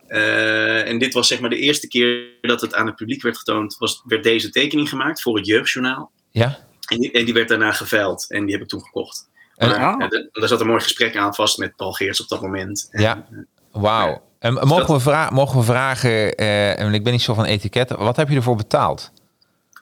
[0.07, 3.37] Eh, en dit was zeg maar de eerste keer dat het aan het publiek werd
[3.39, 3.77] getoond.
[3.79, 6.11] Was, werd deze tekening gemaakt voor het Jeugdjournaal.
[6.31, 6.59] Ja.
[6.89, 8.31] En die, en die werd daarna geveild.
[8.31, 9.29] En die heb ik toen gekocht.
[9.57, 10.11] En- Maar, Oh.
[10.33, 12.89] daar zat een mooi gesprek aan vast met Paul Geerts op dat moment.
[12.91, 13.27] En, Ja.
[13.73, 14.23] Wauw.
[14.39, 17.99] En mogen, we vra- mogen we vragen, eh, en ik ben niet zo van etiketten,
[17.99, 19.11] wat heb je ervoor betaald?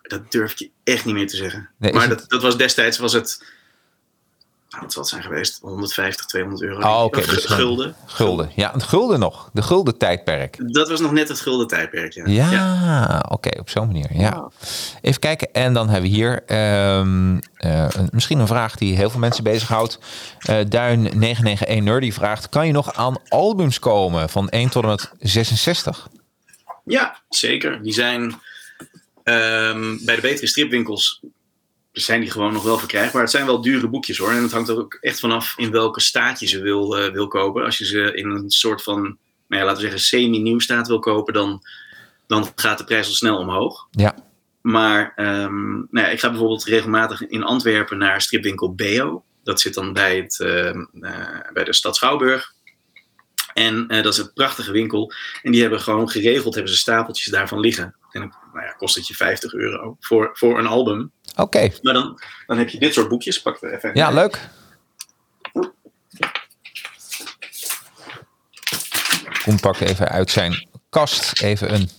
[0.02, 1.68] Dat durf ik je echt niet meer te zeggen.
[1.78, 3.44] Nee, maar het- dat, dat was destijds was het.
[4.70, 5.58] Nou, wat zal het zijn geweest?
[5.60, 6.80] 150, 200 euro.
[6.80, 7.94] Oh, oké, dus gulden.
[8.06, 8.50] Gulden.
[8.54, 9.50] Ja, het gulden nog.
[9.52, 10.72] De gulden tijdperk.
[10.72, 12.12] Dat was nog net het gulden tijdperk.
[12.14, 12.50] Ja.
[12.50, 14.06] Ja, oké, op zo'n manier.
[14.12, 14.50] Ja.
[15.00, 15.52] Even kijken.
[15.52, 19.44] En dan hebben we hier ehm, eh, een- misschien een vraag die heel veel mensen
[19.44, 19.98] bezighoudt.
[20.38, 24.88] Eh Duin 991 Nerdy vraagt: kan je nog aan albums komen van 1 tot en
[24.88, 26.08] met 66?
[26.84, 27.82] Ja, zeker.
[27.82, 28.40] Die zijn
[29.22, 31.20] ehm, bij de betere stripwinkels
[32.02, 33.22] zijn die gewoon nog wel verkrijgbaar.
[33.22, 34.30] Het zijn wel dure boekjes hoor.
[34.30, 37.28] En het hangt er ook echt vanaf in welke staat je ze wil, eh, wil
[37.28, 37.64] kopen.
[37.64, 39.16] Als je ze in een soort van, nou
[39.48, 41.62] ja, laten we zeggen, semi-nieuw staat wil kopen, dan,
[42.26, 43.86] dan gaat de prijs al snel omhoog.
[43.90, 44.14] Ja.
[44.60, 49.24] Maar ehm, nou ja, ik ga bijvoorbeeld regelmatig in Antwerpen naar stripwinkel Beo.
[49.44, 52.54] Dat zit dan bij, het, ehm, eh, bij de stad Schouwburg.
[53.54, 55.12] En eh, dat is een prachtige winkel.
[55.42, 57.94] En die hebben gewoon geregeld, hebben ze stapeltjes daarvan liggen.
[58.16, 61.12] En dan nou ja, kost het je 50 euro voor, voor een album.
[61.36, 63.42] Oké, Maar dan, dan heb je dit soort boekjes.
[63.42, 63.90] Pak er even.
[63.94, 64.48] ja, leuk.
[69.44, 71.90] Koen pakt even uit zijn kast even een,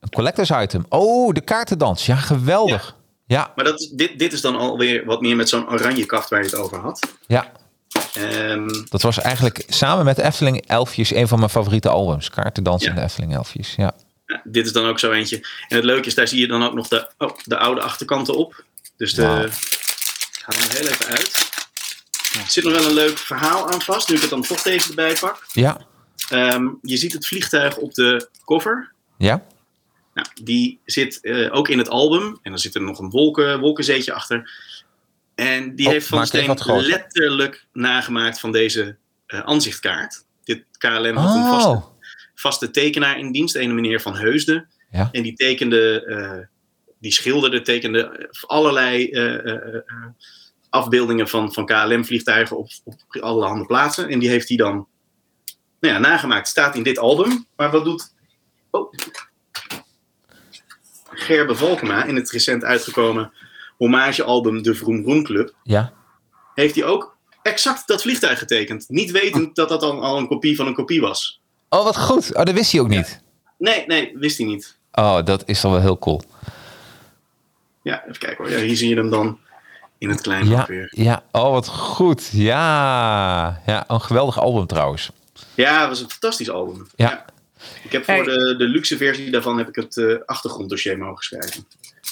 [0.00, 0.84] een collectors item.
[0.88, 2.06] Oh, de kaartendans.
[2.06, 2.96] Ja, geweldig.
[3.26, 6.38] Ja, Maar dat, dit, dit is dan alweer wat meer met zo'n oranje kaft waar
[6.40, 7.08] je het over had.
[7.26, 7.52] ja.
[8.14, 12.30] Ehm, Dat was eigenlijk samen met Efteling Elfjes een van mijn favoriete albums.
[12.30, 12.88] Kaartendans Ja.
[12.90, 13.74] en de Efteling Elfjes.
[13.74, 13.92] Ja.
[14.30, 15.36] Ja, dit is dan ook zo eentje.
[15.68, 18.36] En het leuke is, daar zie je dan ook nog de, oh, de oude achterkanten
[18.36, 18.64] op.
[18.96, 19.22] Dus de.
[19.22, 19.44] Wauw.
[19.44, 21.48] Ik haal hem heel even uit.
[22.32, 24.88] Er zit nog wel een leuk verhaal aan vast, nu ik het dan toch deze
[24.88, 25.46] erbij pak.
[25.52, 25.80] Ja.
[26.28, 28.92] Ehm, je ziet het vliegtuig op de cover.
[29.18, 29.44] Ja.
[30.14, 32.38] Nou, die zit eh, ook in het album.
[32.42, 34.50] En dan zit er nog een wolken, wolkenzeetje achter.
[35.34, 40.24] En die Oh, heeft Van even Steen letterlijk nagemaakt van deze eh aanzichtkaart.
[40.44, 41.84] Dit KLM had een vaste, Oh.
[42.40, 44.68] Vaste tekenaar in dienst, een meneer Van Heusden.
[44.90, 45.08] Ja.
[45.12, 46.46] En die tekende eh,
[46.98, 49.82] die schilderde, tekende allerlei eh, eh,
[50.68, 54.08] afbeeldingen van, van KLM-vliegtuigen op, op allerhande plaatsen.
[54.08, 54.86] En die heeft hij dan
[55.80, 56.48] nou ja, nagemaakt.
[56.48, 57.46] Staat in dit album.
[57.56, 58.14] Maar wat doet
[58.70, 58.92] oh,
[61.10, 63.32] Gerbe Valkema in het recent uitgekomen
[63.76, 65.54] hommagealbum De Vroom Vroom Club?
[65.62, 65.92] Ja.
[66.54, 68.88] Heeft hij ook exact dat vliegtuig getekend.
[68.88, 71.39] Niet wetend dat dat dan al een kopie van een kopie was.
[71.72, 72.34] Oh, wat goed.
[72.36, 73.20] Oh, dat wist hij ook niet.
[73.58, 74.76] Nee, nee, wist hij niet.
[74.92, 76.22] Oh, dat is dan wel heel cool.
[77.82, 78.52] Ja, even kijken hoor.
[78.52, 79.38] Ja, hier zie je hem dan
[79.98, 80.88] in het klein Ja, weer.
[80.96, 81.22] ja.
[81.32, 82.28] Oh, wat goed.
[82.32, 83.60] Ja.
[83.66, 85.10] Ja, een geweldig album trouwens.
[85.54, 86.86] Ja, het was een fantastisch album.
[86.96, 87.24] Ja.
[87.82, 88.22] Ik heb voor Hey.
[88.24, 91.66] de, de luxe versie daarvan heb ik het eh, achtergronddossier mogen schrijven.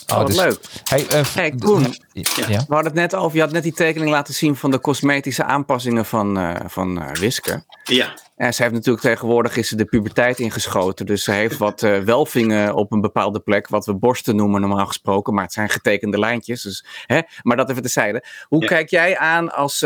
[0.07, 0.59] Oh, wat dus- leuk.
[0.85, 1.83] Hey, Hey, Koen.
[2.13, 2.23] Ja.
[2.37, 2.47] Ja.
[2.47, 5.45] We hadden het net over, je had net die tekening laten zien van de cosmetische
[5.45, 7.65] aanpassingen van, eh, van Wiske.
[7.85, 11.07] Ja, En ze heeft natuurlijk tegenwoordig is ze de puberteit ingeschoten.
[11.07, 13.69] Dus ze heeft wat eh, welvingen op een bepaalde plek.
[13.69, 15.35] Wat we borsten noemen normaal gesproken.
[15.35, 16.63] Maar het zijn getekende lijntjes.
[16.63, 17.21] Dus, hè?
[17.43, 18.25] Maar dat even tezijde.
[18.49, 18.69] Hoe Ja.
[18.69, 19.81] kijk jij aan als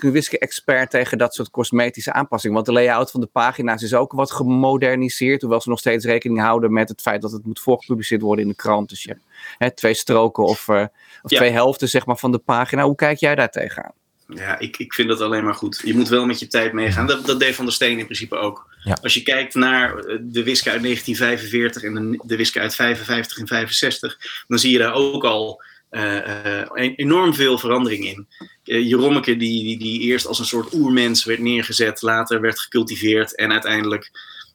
[0.00, 2.54] Wiske expert tegen dat soort cosmetische aanpassingen?
[2.54, 5.40] Want de layout van de pagina's is ook wat gemoderniseerd.
[5.40, 8.50] Hoewel ze nog steeds rekening houden met het feit dat het moet voorgepubliceerd worden in
[8.50, 8.88] de krant.
[8.88, 9.22] Dus je hebt
[9.58, 10.82] hè, twee stroken of, eh,
[11.22, 11.36] of Ja.
[11.36, 12.82] twee helften zeg maar, van de pagina.
[12.84, 13.92] Hoe kijk jij daar tegenaan?
[14.34, 15.80] Ja ik, ik vind dat alleen maar goed.
[15.84, 17.06] Je moet wel met je tijd meegaan.
[17.06, 18.68] Dat, dat deed Van der Steen in principe ook.
[18.84, 18.98] Ja.
[19.02, 23.38] Als je kijkt naar eh, de Wiske uit 1945 en de, de Wiske uit 55
[23.38, 28.26] en 65, dan zie je daar ook al eh, eh, enorm veel verandering in.
[28.64, 33.36] Uh, Jerommeke, die, die, die eerst als een soort oermens werd neergezet, later werd gecultiveerd
[33.36, 34.10] en uiteindelijk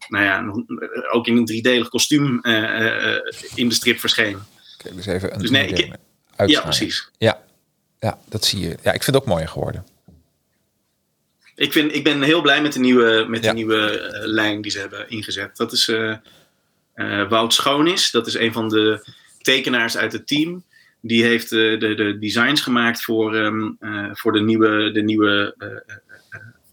[0.08, 0.54] nou ja,
[1.12, 2.40] ook in een driedelig kostuum
[3.56, 4.38] in de strip verscheen.
[4.78, 5.98] Kijk, dus even een Dus nee, ik- moderne
[6.46, 7.10] Ja, precies.
[7.18, 7.44] Ja.
[8.06, 8.68] Ja, dat zie je.
[8.68, 9.86] Ja, ik vind het ook mooier geworden.
[11.56, 13.50] Ik, vind, ik ben heel blij met de nieuwe, met Ja.
[13.50, 15.58] de nieuwe eh, lijn die ze hebben ingezet.
[15.58, 18.12] Dat is eh, Wout Schoonis.
[18.12, 19.08] Dat is een van de
[19.42, 20.64] tekenaars uit het team.
[21.02, 25.56] Die heeft de, de designs gemaakt voor, ehm, eh, voor de nieuwe, de nieuwe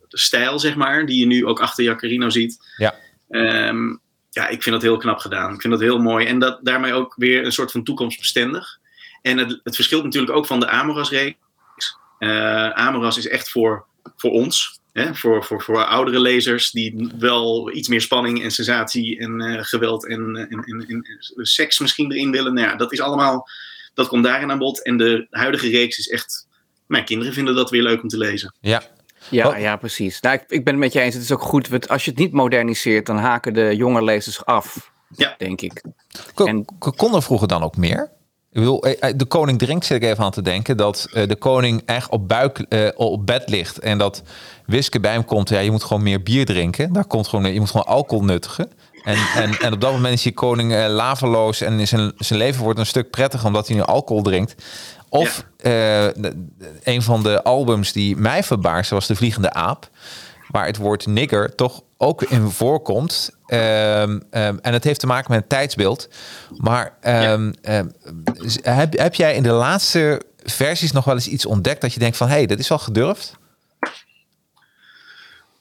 [0.09, 1.07] de stijl, zeg maar.
[1.07, 2.59] Die je nu ook achter Jacarino ziet.
[2.77, 2.95] Ja.
[3.29, 3.97] Ehm,
[4.31, 5.55] ja, ik vind dat heel knap gedaan.
[5.55, 6.27] Ik vind dat heel mooi.
[6.27, 8.81] En dat, daarmee ook weer een soort van toekomstbestendig.
[9.23, 11.37] En het, het verschilt natuurlijk ook van de Amoras-reeks.
[12.19, 13.85] Eh, Amoras is echt voor,
[14.17, 14.81] voor ons.
[14.93, 15.15] Hè?
[15.15, 20.07] Voor, voor, voor oudere lezers die wel iets meer spanning en sensatie en eh, geweld
[20.07, 21.05] en, en, en, en
[21.37, 22.55] seks misschien erin willen.
[22.55, 23.49] Nou ja, dat is allemaal,
[23.95, 24.83] dat komt daarin aan bod.
[24.85, 26.47] En de huidige reeks is echt,
[26.87, 28.55] mijn kinderen vinden dat weer leuk om te lezen.
[28.61, 28.83] Ja,
[29.31, 29.59] Ja, Oh.
[29.59, 30.21] ja precies.
[30.21, 31.15] Nou, ik, ik ben het met je eens.
[31.15, 31.69] Het is ook goed.
[31.69, 34.91] want Als je het niet moderniseert, dan haken de jonge lezers af.
[35.17, 35.35] Ja.
[35.39, 35.83] Denk ik.
[36.35, 38.11] En- ko- kon er vroeger dan ook meer?
[38.53, 41.29] Ik bedoel, eh, eh, de koning drinkt, zit ik even aan te denken, dat eh,
[41.29, 44.23] de koning echt op buik, op bed ligt en dat
[44.67, 45.49] Wiske bij hem komt.
[45.49, 46.93] Ja, je moet gewoon meer bier drinken.
[46.93, 48.71] Daar komt gewoon, je moet gewoon alcohol nuttigen.
[49.05, 52.39] En, en, en op dat moment is die koning eh, laveloos en is zijn, zijn
[52.39, 54.55] leven wordt een stuk prettiger omdat hij nu alcohol drinkt.
[55.09, 55.45] Of
[56.83, 59.89] een van de albums die mij verbaasde was De Vliegende Aap.
[60.53, 63.31] Waar het woord nigger toch ook in voorkomt.
[63.47, 66.09] Ehm, ehm, en het heeft te maken met het tijdsbeeld.
[66.57, 67.53] Maar ehm,
[68.63, 72.17] heb, heb jij in de laatste versies nog wel eens iets ontdekt dat je denkt
[72.17, 72.27] van...
[72.29, 73.37] hé, hey, dat is wel gedurfd?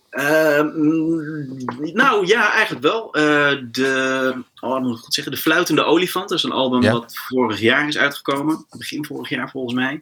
[0.09, 0.67] Ehm,
[1.93, 3.13] nou ja, eigenlijk wel.
[3.13, 6.29] Eh, de, oh, moet ik goed zeggen, de Fluitende Olifant.
[6.29, 6.91] Dat is een album Ja.
[6.91, 8.65] wat vorig jaar is uitgekomen.
[8.77, 10.01] Begin vorig jaar volgens mij.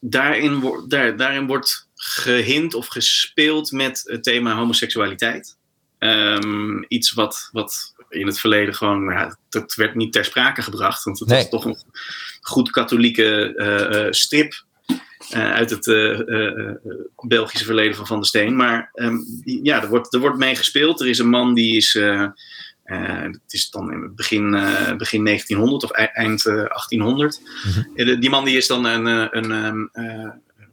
[0.00, 1.87] Daarin, wo- daar, daarin wordt
[2.18, 5.56] gehint of gespeeld met het thema homoseksualiteit.
[5.98, 11.04] Ehm, iets wat, wat in het verleden gewoon, ja, dat werd niet ter sprake gebracht.
[11.04, 11.38] Want het Nee.
[11.40, 11.78] was toch een
[12.40, 14.64] goed katholieke eh, strip
[15.30, 15.86] eh, uit het
[17.26, 18.56] Belgische verleden van Van der Steen.
[18.56, 21.00] Maar ehm, die- ja, er wordt, er wordt mee gespeeld.
[21.00, 21.92] Er is een man die is.
[22.84, 24.50] het is dan in het begin,
[24.96, 27.40] begin 1900 of ei- eind eh, 1800.
[27.94, 30.30] Eh, de- die man die is dan een, eh, een ehm, eh,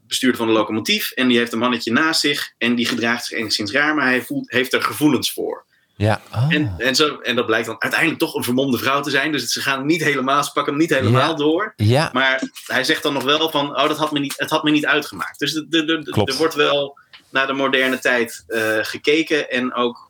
[0.08, 1.12] bestuurder van de locomotief.
[1.12, 2.54] En die heeft een mannetje naast zich.
[2.58, 5.66] En die gedraagt zich enigszins raar, maar hij voelt, heeft er gevoelens voor.
[5.98, 6.22] Ja.
[6.30, 6.54] Ah.
[6.54, 9.32] En, en, zo, en dat blijkt dan uiteindelijk toch een vermomde vrouw te zijn.
[9.32, 11.36] Dus ze gaan niet helemaal, ze pakken hem niet helemaal Ja.
[11.36, 11.74] door.
[11.76, 12.10] ja.
[12.14, 14.72] Maar hij zegt dan nog wel van, oh, dat had me niet, het had me
[14.72, 15.40] niet uitgemaakt.
[15.40, 16.98] Dus de, de, er wordt wel
[17.30, 19.50] naar de moderne tijd eh, gekeken.
[19.50, 20.10] En ook,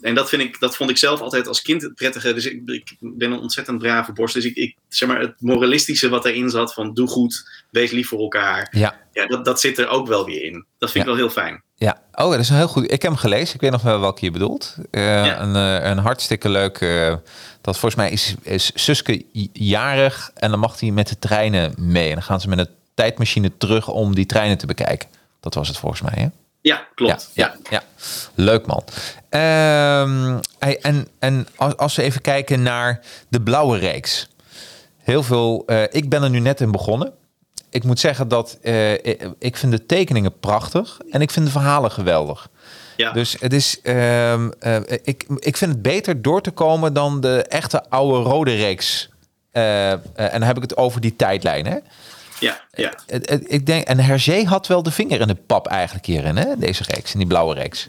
[0.00, 2.34] en dat, vind ik, dat vond ik zelf altijd als kind het prettige.
[2.34, 4.34] Dus ik, ik ben een ontzettend brave borst.
[4.34, 8.08] Dus ik, ik, zeg maar, het moralistische wat erin zat van, doe goed, wees lief
[8.08, 8.68] voor elkaar.
[8.70, 8.96] ja.
[9.12, 10.64] Ja, dat, dat zit er ook wel weer in.
[10.78, 11.62] Dat vind ik wel heel fijn.
[11.74, 12.84] Ja, oh, dat is een heel goed.
[12.84, 13.54] Ik heb hem gelezen.
[13.54, 14.76] Ik weet nog wel welke je bedoelt.
[14.90, 15.40] Eh, Ja.
[15.40, 16.78] een, eh, een hartstikke leuk.
[16.80, 17.14] eh,
[17.60, 22.08] dat volgens mij is, is Suske jarig en dan mag hij met de treinen mee.
[22.08, 25.08] En dan gaan ze met een tijdmachine terug om die treinen te bekijken.
[25.40, 26.26] Dat was het volgens mij, hè?
[26.60, 27.30] Ja, klopt.
[27.34, 27.82] Ja, ja, ja.
[28.34, 28.82] leuk man.
[29.28, 30.38] Ehm,
[30.80, 34.28] en en als, als we even kijken naar de blauwe reeks.
[34.98, 35.62] Heel veel.
[35.66, 37.12] eh, ik ben er nu net in begonnen.
[37.70, 38.92] Ik moet zeggen dat eh,
[39.38, 42.48] ik- vind de tekeningen prachtig en ik vind de verhalen geweldig.
[42.96, 43.12] Ja.
[43.12, 47.42] Dus het is, ehm, eh, ik, ik vind het beter door te komen dan de
[47.42, 49.08] echte oude rode reeks.
[49.52, 51.66] En dan heb ik het over die tijdlijn.
[51.66, 51.76] Hè?
[52.40, 52.92] Ja, ja.
[53.46, 56.56] Ik denk, en Hergé had wel de vinger in de pap eigenlijk hierin, hè?
[56.58, 57.88] deze reeks, in die blauwe reeks.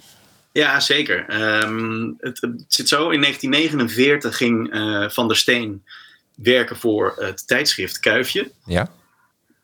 [0.51, 1.25] Ja, zeker.
[1.27, 3.09] Ehm, het, het zit zo.
[3.09, 5.83] In 1949 ging eh, Van der Steen
[6.35, 8.51] werken voor het tijdschrift Kuifje.
[8.65, 8.89] Ja,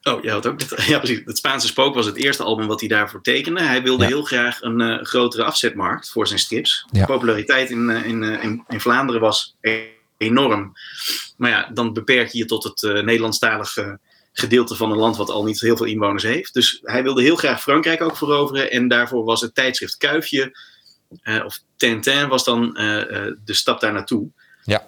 [0.04, 1.22] Oh, je had ook ja, precies.
[1.26, 3.62] Het Spaanse Spook was het eerste album wat hij daarvoor tekende.
[3.62, 4.10] Hij wilde Ja.
[4.10, 6.86] heel graag een eh, grotere afzetmarkt voor zijn strips.
[6.92, 7.00] Ja.
[7.00, 9.84] De populariteit in, eh, in, in, in Vlaanderen was e-
[10.18, 10.74] enorm.
[11.38, 14.00] Maar ja, dan beperk je je tot het eh, Nederlandstalige
[14.38, 16.54] gedeelte van een land wat al niet heel veel inwoners heeft.
[16.54, 18.72] Dus hij wilde heel graag Frankrijk ook veroveren.
[18.72, 20.58] En daarvoor was het tijdschrift Kuifje,
[21.22, 24.30] eh, of Tintin, was dan eh, eh, de stap daar naartoe.
[24.64, 24.88] Ja.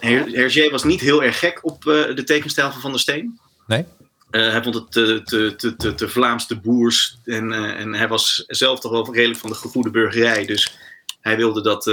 [0.00, 3.40] Hergé was niet heel erg gek op de tekenstijl van Van der Steen.
[3.66, 3.84] nee?
[4.30, 7.18] Hij vond het te, te, te, te, te Vlaams, te boers.
[7.24, 10.46] En, en hij was zelf toch wel redelijk van de gegoede burgerij.
[10.46, 10.78] Dus
[11.20, 11.84] hij wilde dat,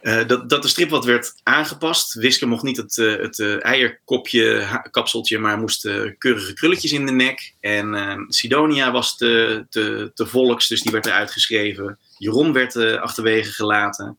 [0.00, 2.14] eh, dat, dat de strip wat werd aangepast.
[2.14, 7.12] Wiske mocht niet het, eh, het eh, eierkopje, kapseltje, maar moest keurige krulletjes in de
[7.12, 7.54] nek.
[7.60, 11.98] En eh, Sidonia was te, te, te volks, dus die werd eruit geschreven.
[12.18, 14.18] Jeroen werd achterwege gelaten.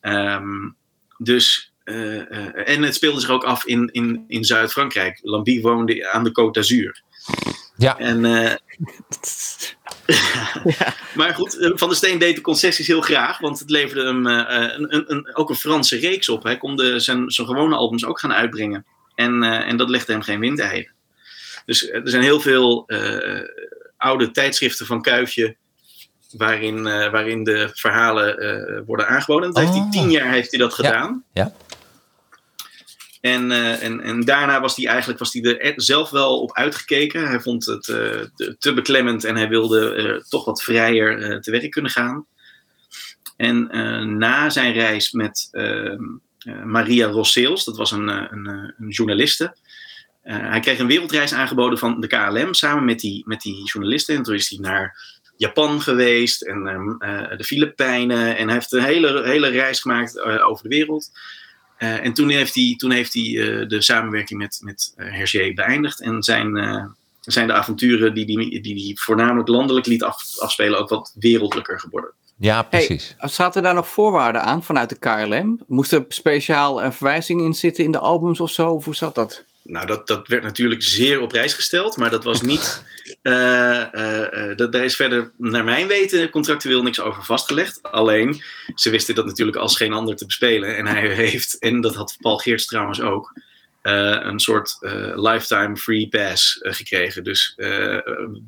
[0.00, 0.70] Ehm,
[1.18, 5.18] dus, en het speelde zich ook af in, in, in Zuid-Frankrijk.
[5.22, 7.02] Lambie woonde aan de Côte d'Azur.
[7.82, 8.54] Ja, En, eh,
[11.14, 14.26] maar goed, eh, Van der Steen deed de concessies heel graag, want het leverde hem
[14.26, 16.42] eh, een, een, een, ook een Franse reeks op.
[16.42, 18.86] Hij kon de, zijn, zijn gewone albums ook gaan uitbrengen.
[19.14, 20.92] En, eh, en dat legde hem geen windeieren.
[21.66, 23.40] Dus er zijn heel veel eh,
[23.96, 25.56] oude tijdschriften van Kuifje
[26.36, 29.52] waarin, eh, waarin de verhalen eh, worden aangeboden.
[29.52, 29.90] Dat heeft hij Oh.
[29.90, 30.76] tien jaar heeft hij dat Ja.
[30.76, 31.24] gedaan.
[31.32, 31.52] Ja.
[33.22, 36.52] En, eh, en, en daarna was hij eigenlijk was hij er e- zelf wel op
[36.52, 37.28] uitgekeken.
[37.28, 41.70] Hij vond het eh, te, beklemmend en hij wilde eh, toch wat vrijer te werk
[41.70, 42.26] kunnen gaan.
[43.36, 43.68] En
[44.18, 46.02] na zijn reis met ehm,
[46.38, 48.46] eh, Maria Rosseels, dat was een, een,
[48.78, 49.56] een journaliste.
[50.22, 54.16] hij kreeg een wereldreis aangeboden van de KLM samen met die, met die journalisten.
[54.16, 56.64] En toen is hij naar Japan geweest en
[57.36, 58.36] de Filipijnen.
[58.36, 61.10] En hij heeft een hele, hele reis gemaakt over de wereld.
[61.82, 65.52] Eh, en toen heeft hij, toen heeft hij eh, de samenwerking met, met eh, Hergé
[65.54, 66.00] beëindigd.
[66.00, 66.84] En zijn, eh,
[67.20, 71.80] zijn de avonturen die hij die, die voornamelijk landelijk liet af, afspelen ook wat wereldlijker
[71.80, 72.10] geworden.
[72.38, 73.16] ja precies.
[73.18, 75.60] Zaten daar nog voorwaarden aan vanuit de KLM?
[75.66, 78.70] Moest er speciaal een verwijzing in zitten in de albums of zo?
[78.70, 79.44] Of hoe zat dat?
[79.64, 82.84] Nou, dat, dat werd natuurlijk zeer op prijs gesteld, maar dat was niet.
[83.22, 87.82] eh, eh, eh, dat, daar is verder, naar mijn weten, contractueel niks over vastgelegd.
[87.82, 88.42] Alleen,
[88.74, 90.76] ze wisten dat natuurlijk als geen ander te bespelen.
[90.76, 93.40] En hij heeft, en dat had Paul Geerts trouwens ook,
[93.82, 94.78] een soort
[95.14, 97.24] lifetime free pass gekregen.
[97.24, 97.54] Dus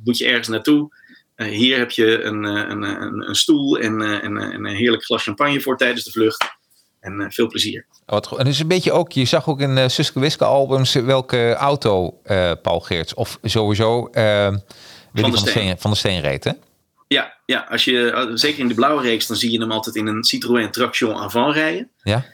[0.05, 0.95] moet je ergens naartoe.
[1.37, 5.77] hier heb je een, een, een, een stoel en, en een heerlijk glas champagne voor
[5.77, 6.57] tijdens de vlucht.
[7.05, 7.87] En eh, veel plezier.
[8.07, 8.39] Wat, goed.
[8.39, 11.55] en dus een beetje ook, je zag ook in uh, Suske Wiske albums eh, welke
[11.55, 16.45] auto uh, Paul Geerts of sowieso van, de van, de Steen, van de Steen reed,
[16.45, 16.53] hè?
[17.07, 20.07] Ja, ja als je, zeker in de blauwe reeks, dan zie je hem altijd in
[20.07, 21.91] een Citroën Traction Avant rijden.
[22.03, 22.25] Ja.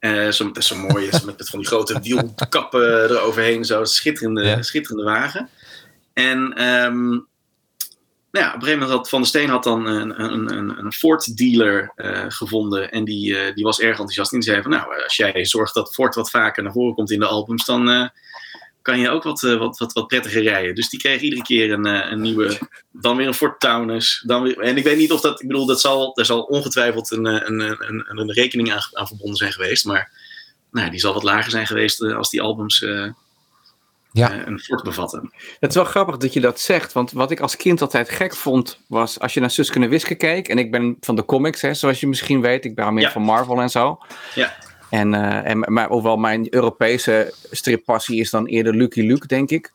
[0.00, 4.42] Uh, zo, dat is zo mooi, met, met van die grote wielkappen eroverheen, zo schitterende,
[4.42, 4.62] ja.
[4.62, 5.48] schitterende wagen.
[6.12, 7.27] En um,
[8.30, 10.78] nou ja, op een gegeven moment had Van der Steen had dan een, een, een,
[10.78, 12.90] een Ford dealer uh, gevonden.
[12.90, 14.32] En die, uh, die was erg enthousiast.
[14.32, 17.10] En die zei van nou, als jij zorgt dat Ford wat vaker naar voren komt
[17.10, 18.10] in de albums, dan
[18.82, 20.74] kan je ook wat, wat, wat, wat prettiger rijden.
[20.74, 22.58] Dus die kreeg iedere keer een, een nieuwe,
[22.92, 24.22] dan weer een Ford Taunus.
[24.26, 27.10] Dan weer, en ik weet niet of dat, ik bedoel, dat zal, daar zal ongetwijfeld
[27.10, 29.84] een, een, een, een rekening aan, aan, verbonden zijn geweest.
[29.84, 30.10] Maar
[30.70, 32.84] nou, die zal wat lager zijn geweest als die albums
[34.12, 34.34] ja.
[34.34, 35.32] uh, een fort bevatten.
[35.60, 38.34] Het is wel grappig dat je dat zegt, want wat ik als kind altijd gek
[38.34, 41.60] vond, was als je naar Suske en Wiske keek, en ik ben van de comics,
[41.60, 43.10] hè, zoals je misschien weet, ik ben meer ja.
[43.10, 43.98] van Marvel en zo.
[44.34, 44.54] Ja.
[44.90, 49.72] En, uh, en maar, hoewel mijn Europese strippassie is dan eerder Lucky Luke, denk ik.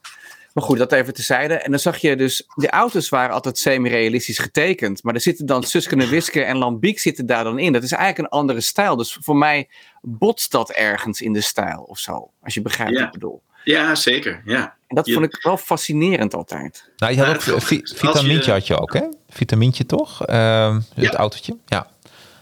[0.53, 1.53] Maar goed, dat even tezijde.
[1.53, 5.03] En dan zag je dus, de auto's waren altijd semi-realistisch getekend.
[5.03, 7.73] Maar er zitten dan Suske en Wiske en Lambiek zitten daar dan in.
[7.73, 8.95] Dat is eigenlijk een andere stijl.
[8.95, 9.69] Dus voor mij
[10.01, 12.31] botst dat ergens in de stijl of zo.
[12.41, 12.97] Als je begrijpt ja.
[12.97, 13.41] wat ik bedoel.
[13.63, 14.41] Ja, zeker.
[14.45, 14.75] Ja.
[14.87, 15.13] En dat je...
[15.13, 16.91] vond ik wel fascinerend altijd.
[16.97, 18.51] Nou, je had ook vi vitamintje je...
[18.51, 19.03] had je ook, hè?
[19.29, 20.29] Vitamintje toch?
[20.29, 21.13] Uh, het ja.
[21.13, 21.57] autootje.
[21.65, 21.87] Ja.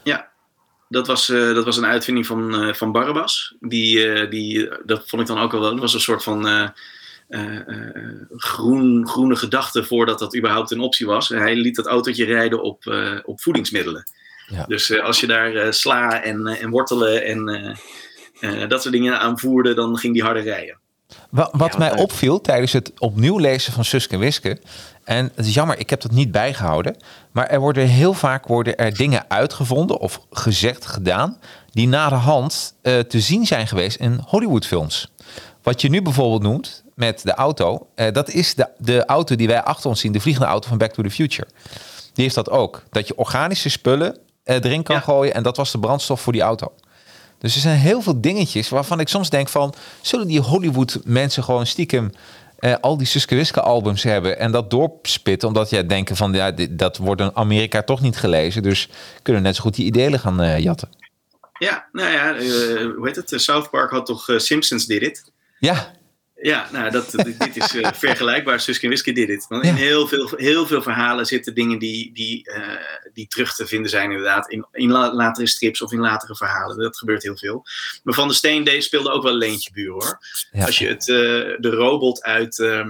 [0.03, 0.30] Ja.
[0.89, 3.55] Dat was, uh, dat was een uitvinding van, uh, van Barabbas.
[3.59, 5.72] Die, uh, die, dat vond ik dan ook wel wel.
[5.72, 6.69] Dat was een soort van eh,
[7.32, 7.59] eh,
[8.30, 11.30] groen, groene gedachten voordat dat überhaupt een optie was.
[11.30, 14.03] Hij liet dat autootje rijden op, eh, op voedingsmiddelen.
[14.47, 14.65] Ja.
[14.65, 17.49] Dus eh, als je daar eh, sla en, eh, en wortelen en
[18.41, 20.80] eh, eh, dat soort dingen aanvoerde, dan ging die harder rijden.
[21.30, 22.07] Wa- Wat Ja, mij wat leuk.
[22.07, 24.59] opviel tijdens het opnieuw lezen van Suske en Wiske.
[25.03, 26.95] En het is jammer, ik heb dat niet bijgehouden.
[27.32, 31.38] Maar er worden heel vaak worden er dingen uitgevonden of gezegd, gedaan.
[31.72, 35.12] die na de hand eh, te zien zijn geweest in Hollywoodfilms.
[35.64, 37.88] Wat je nu bijvoorbeeld noemt met de auto.
[37.95, 40.78] eh, dat is de, de auto die wij achter ons zien, de vliegende auto van
[40.78, 41.47] Back to the Future.
[42.14, 42.84] Die heeft dat ook.
[42.89, 45.01] Dat je organische spullen eh, erin kan Ja.
[45.01, 45.34] gooien.
[45.34, 46.72] En dat was de brandstof voor die auto.
[47.42, 49.74] Dus er zijn heel veel dingetjes waarvan ik soms denk van...
[50.02, 52.12] zullen die Hollywood mensen gewoon stiekem...
[52.60, 55.48] eh, al die Suske albums hebben en dat doorspitten...
[55.48, 58.64] omdat jij denken van ja, dit- dat wordt in Amerika toch niet gelezen...
[58.64, 58.89] dus
[59.22, 60.89] kunnen we net zo goed die ideeën gaan eh, jatten.
[61.60, 62.46] Ja, nou ja, eh,
[62.96, 63.34] hoe heet het?
[63.36, 65.32] South Park had toch Simpsons did it?
[65.60, 65.92] Ja,
[66.44, 68.60] Ja, nou, dat, dit dit is eh, vergelijkbaar.
[68.60, 69.46] Suske en Wiske did it.
[69.48, 69.76] Want in Ja.
[69.76, 72.78] heel veel, heel veel verhalen zitten dingen die, die, eh,
[73.14, 76.78] die terug te vinden zijn inderdaad in, in la- latere strips of in latere verhalen.
[76.78, 77.66] Dat gebeurt heel veel.
[78.04, 80.20] Maar Van de Steen Day speelde ook wel Leentje Buur hoor.
[80.52, 80.66] ja.
[80.66, 81.16] Als je het, eh,
[81.60, 82.86] de robot uit eh,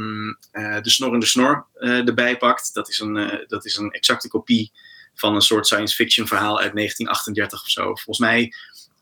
[0.81, 4.71] De Snorrende Snor erbij pakt, dat is, een, dat is een exacte kopie
[5.15, 7.83] van een soort science fiction verhaal uit 1938 of zo.
[7.83, 8.53] Volgens mij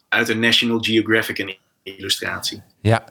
[0.09, 2.63] uit een National Geographic een illustratie.
[2.81, 3.03] ja,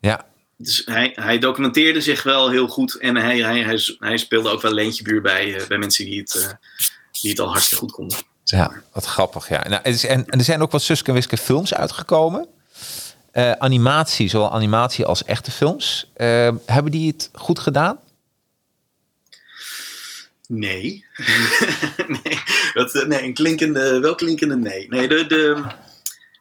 [0.00, 0.26] ja,
[0.62, 4.62] Dus hij, hij documenteerde zich wel heel goed en hij, hij, hij, hij speelde ook
[4.62, 6.48] wel leentje buur bij, eh, bij mensen die het, eh,
[7.20, 8.18] die het al hartstikke goed konden.
[8.44, 9.48] ja, wat grappig.
[9.48, 9.68] Ja.
[9.68, 12.48] Nou, het is, en, en er zijn ook wat Suske en Wiske films uitgekomen.
[13.32, 16.10] Eh, animatie, zowel animatie als echte films.
[16.66, 17.98] Hebben die het goed gedaan?
[20.46, 21.04] Nee.
[22.22, 22.38] nee,
[22.72, 24.88] dat, nee, een klinkende, wel klinkende nee.
[24.88, 25.62] Nee, de, de,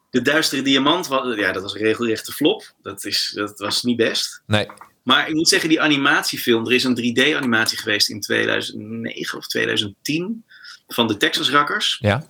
[0.10, 2.74] de Duistere Diamant, ja, dat was een regelrechte flop.
[2.82, 4.41] Dat, is, dat was niet best.
[4.45, 4.68] Nee.
[5.03, 10.43] Maar ik moet zeggen, die animatiefilm, er is een 3D-animatie geweest in 2009 of 2010
[10.88, 11.97] van de Texas Rakkers.
[11.99, 12.28] Ja,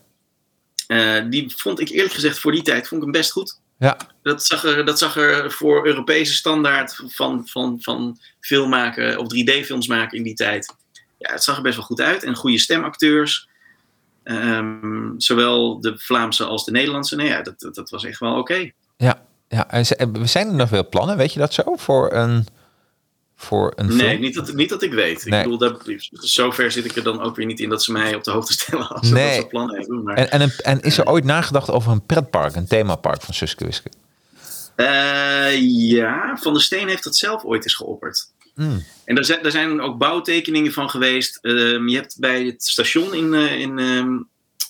[0.88, 3.60] Eh, die vond ik eerlijk gezegd voor die tijd vond ik hem best goed.
[3.78, 9.18] ja, Dat zag er, dat zag er voor Europese standaard van, van, van film maken
[9.18, 10.76] of 3D-films maken in die tijd.
[11.18, 12.24] Ja, het zag er best wel goed uit.
[12.24, 13.48] En goede stemacteurs.
[14.30, 17.16] Ehm, zowel de Vlaamse als de Nederlandse.
[17.16, 18.72] Nee, ja, dat, dat, dat was echt wel oké.
[18.98, 19.22] ja.
[19.48, 19.70] ja.
[19.70, 21.64] En ze- we zijn er nog veel plannen, weet je dat zo?
[21.76, 22.46] Voor een,
[23.36, 25.26] voor een Nee, niet dat, niet dat ik weet.
[25.26, 25.40] Nee.
[25.44, 28.16] Ik bedoel, dat, zover zit ik er dan ook weer niet in dat ze mij
[28.16, 29.26] op de hoogte stellen als ze Nee.
[29.26, 30.04] dat soort plannen.
[30.04, 33.34] Maar, En, en, een- en is er ooit nagedacht over een pretpark, een themapark van
[33.34, 33.90] Suske Wiske?
[34.76, 35.58] Eh,
[35.90, 38.28] ja, Van der Steen heeft dat zelf ooit eens geopperd.
[38.56, 38.84] Hmm.
[39.06, 41.38] En daar zijn, daar zijn ook bouwtekeningen van geweest.
[41.42, 44.18] Ehm, je hebt bij het station in, eh, in, ehm,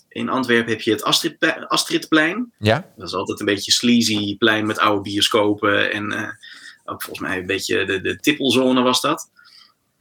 [0.09, 2.53] in Antwerpen heb je het Astrid, Astridplein.
[2.57, 2.91] Ja?
[2.97, 5.91] Dat is altijd een beetje sleazy plein met oude bioscopen.
[5.91, 6.29] En eh,
[6.85, 9.29] ook volgens mij een beetje de, de tippelzone was dat.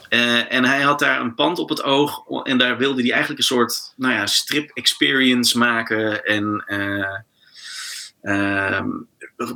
[0.09, 2.27] Eh, en hij had daar een pand op het oog.
[2.43, 6.25] En daar wilde hij eigenlijk een soort nou ja, strip experience maken.
[6.25, 7.19] En eh,
[8.23, 8.89] ehm,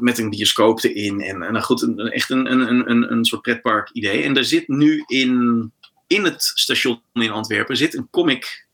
[0.01, 1.20] met een bioscoop erin.
[1.20, 4.22] En, en nou goed, een, echt een, een, een, een soort pretpark idee.
[4.22, 5.72] En er zit nu in,
[6.07, 8.66] in het station in Antwerpen zit een comic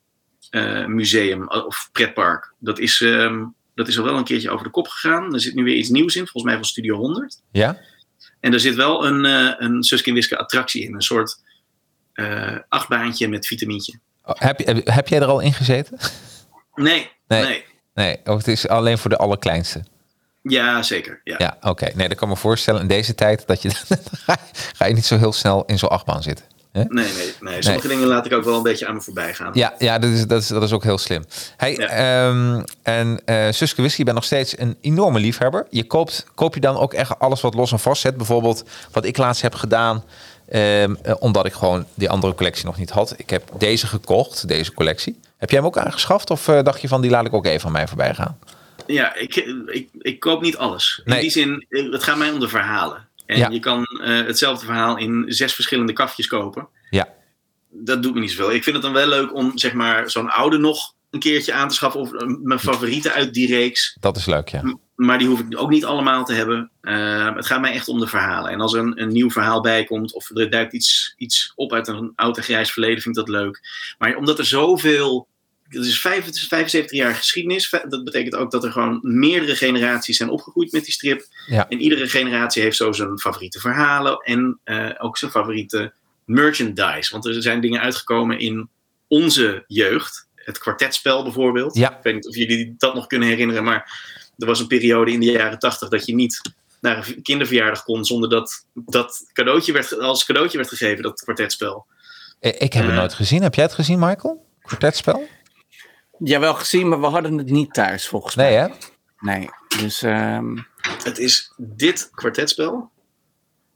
[0.50, 2.54] eh, museum of pretpark.
[2.58, 3.44] Dat is, ehm,
[3.74, 5.34] dat is al wel een keertje over de kop gegaan.
[5.34, 7.42] Er zit nu weer iets nieuws in, volgens mij van Studio 100.
[7.52, 7.78] Ja?
[8.40, 10.94] En er zit wel een, eh een Suske Wiske attractie in.
[10.94, 11.42] Een soort
[12.12, 13.98] eh achtbaantje met vitamintje.
[14.24, 15.98] Oh, heb, heb, heb jij er al in gezeten?
[16.74, 17.42] Nee, Nee.
[17.42, 17.64] nee.
[17.94, 19.84] Nee, oh, het is alleen voor de allerkleinste.
[20.48, 21.20] Ja, zeker.
[21.24, 21.34] Ja.
[21.38, 21.88] Ja, oké.
[21.94, 23.70] Nee, dat kan me voorstellen in deze tijd dat je
[24.76, 26.44] ga je- niet zo heel snel in zo'n achtbaan zitten.
[26.72, 26.84] Hè?
[26.88, 27.62] Nee, nee, nee.
[27.62, 29.50] Sommige dingen laat ik ook wel een beetje aan me voorbij gaan.
[29.54, 31.24] Ja, ja dat, is, dat, is, dat is ook heel slim.
[31.56, 31.86] Hey, Ja.
[31.88, 35.66] ehm, en eh Suske Whisky, je bent nog steeds een enorme liefhebber.
[35.70, 38.16] Je koopt, koop je dan ook echt alles wat los en vast zit?
[38.16, 40.04] Bijvoorbeeld wat ik laatst heb gedaan,
[40.48, 43.14] ehm, eh, omdat ik gewoon die andere collectie nog niet had.
[43.16, 45.20] Ik heb deze gekocht, deze collectie.
[45.36, 47.66] Heb jij hem ook aangeschaft of eh, dacht je van die laat ik ook even
[47.66, 48.38] aan mij voorbij gaan?
[48.94, 49.36] Ja, ik,
[49.66, 51.00] ik, ik koop niet alles.
[51.04, 51.20] In Nee.
[51.20, 53.08] die zin, eh, het gaat mij om de verhalen.
[53.26, 53.48] En Ja.
[53.48, 56.68] je kan eh, hetzelfde verhaal in zes verschillende kafjes kopen.
[56.90, 57.08] Ja,
[57.70, 58.52] Dat doet me niet zoveel.
[58.52, 61.68] Ik vind het dan wel leuk om zeg maar zo'n oude nog een keertje aan
[61.68, 62.00] te schaffen.
[62.00, 63.96] Of eh, mijn favorieten uit die reeks.
[64.00, 64.76] dat is leuk, ja.
[64.94, 66.70] Maar die hoef ik ook niet allemaal te hebben.
[67.34, 68.50] Het gaat mij echt om de verhalen.
[68.50, 71.72] En als er een, een nieuw verhaal bij komt, of er duikt iets, iets op
[71.72, 73.60] uit een oud en grijs verleden, vind ik dat leuk.
[73.98, 75.28] Maar omdat er zoveel.
[75.68, 77.70] Het is, vijf, het is 75 jaar geschiedenis.
[77.88, 81.26] Dat betekent ook dat er gewoon meerdere generaties zijn opgegroeid met die strip.
[81.46, 81.68] Ja.
[81.68, 85.92] En iedere generatie heeft zo zijn favoriete verhalen en eh, ook zijn favoriete
[86.24, 87.12] merchandise.
[87.12, 88.68] Want er zijn dingen uitgekomen in
[89.08, 90.26] onze jeugd.
[90.34, 91.76] Het kwartetspel bijvoorbeeld.
[91.76, 91.90] Ja.
[91.96, 94.06] Ik weet niet of jullie dat nog kunnen herinneren, maar
[94.38, 96.40] er was een periode in de jaren tachtig dat je niet
[96.80, 101.86] naar een kinderverjaardag kon zonder dat dat cadeautje werd, als cadeautje werd gegeven, dat kwartetspel.
[102.40, 102.98] Ik heb het Eh.
[102.98, 103.42] nooit gezien.
[103.42, 104.46] Heb jij het gezien, Michael?
[104.62, 105.28] Kwartetspel?
[106.18, 108.62] Ja, wel gezien, maar we hadden het niet thuis volgens Nee, mij.
[108.62, 108.68] hè?
[109.20, 109.50] Nee.
[109.80, 110.56] Dus, ehm
[111.02, 112.90] Het is dit kwartetspel.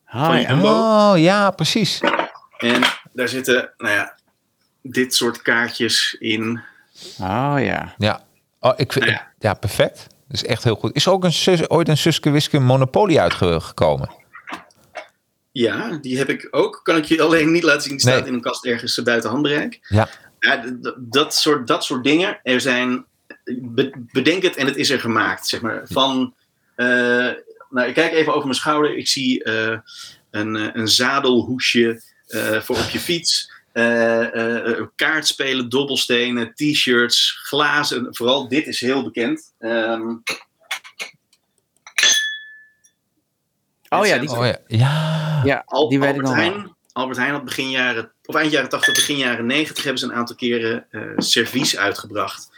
[0.07, 0.49] ah, Van ja.
[0.49, 0.68] Jumbo.
[0.68, 2.01] Oh, ja, precies.
[2.59, 2.82] En
[3.12, 4.18] daar zitten, nou ja,
[4.82, 6.61] dit soort kaartjes in.
[7.20, 7.95] Oh ja.
[7.99, 8.24] Ja.
[8.61, 9.32] Oh, ik vind, Nou ja.
[9.38, 9.55] ja.
[9.55, 9.97] perfect.
[10.28, 10.95] Dat is echt heel goed.
[10.97, 14.11] Is er ook een sus, ooit een Suske Wiske Monopoly uitgekomen?
[15.53, 16.80] Ja, die heb ik ook.
[16.82, 17.90] Kan ik je alleen niet laten zien.
[17.90, 18.28] Die staat Nee.
[18.28, 19.78] in een kast ergens buiten handbereik.
[19.88, 20.09] Ja.
[20.43, 20.64] Ja,
[20.99, 22.40] dat, soort, dat soort dingen.
[22.43, 23.05] Er zijn.
[23.61, 25.47] be- bedenk het en het is er gemaakt.
[25.49, 25.82] Zeg maar.
[25.84, 26.34] Van.
[26.74, 26.86] eh,
[27.70, 28.97] nou, ik kijk even over mijn schouder.
[28.97, 29.78] Ik zie eh,
[30.30, 33.51] een, eh, een zadelhoesje eh, voor op je fiets.
[33.72, 38.07] eh, eh, kaartspelen, dobbelstenen, t-shirts, glazen.
[38.16, 39.53] Vooral dit is heel bekend.
[39.59, 40.14] Ehm,
[43.88, 44.59] Oh ja, die, Oh ja.
[44.66, 45.40] Ja.
[45.45, 46.34] ja, die weet ik Albert nog.
[46.34, 50.07] Heijn, Albert Heijn had begin jaren, of eind jaren 80, begin jaren 90 hebben ze
[50.07, 52.51] een aantal keren eh servies uitgebracht.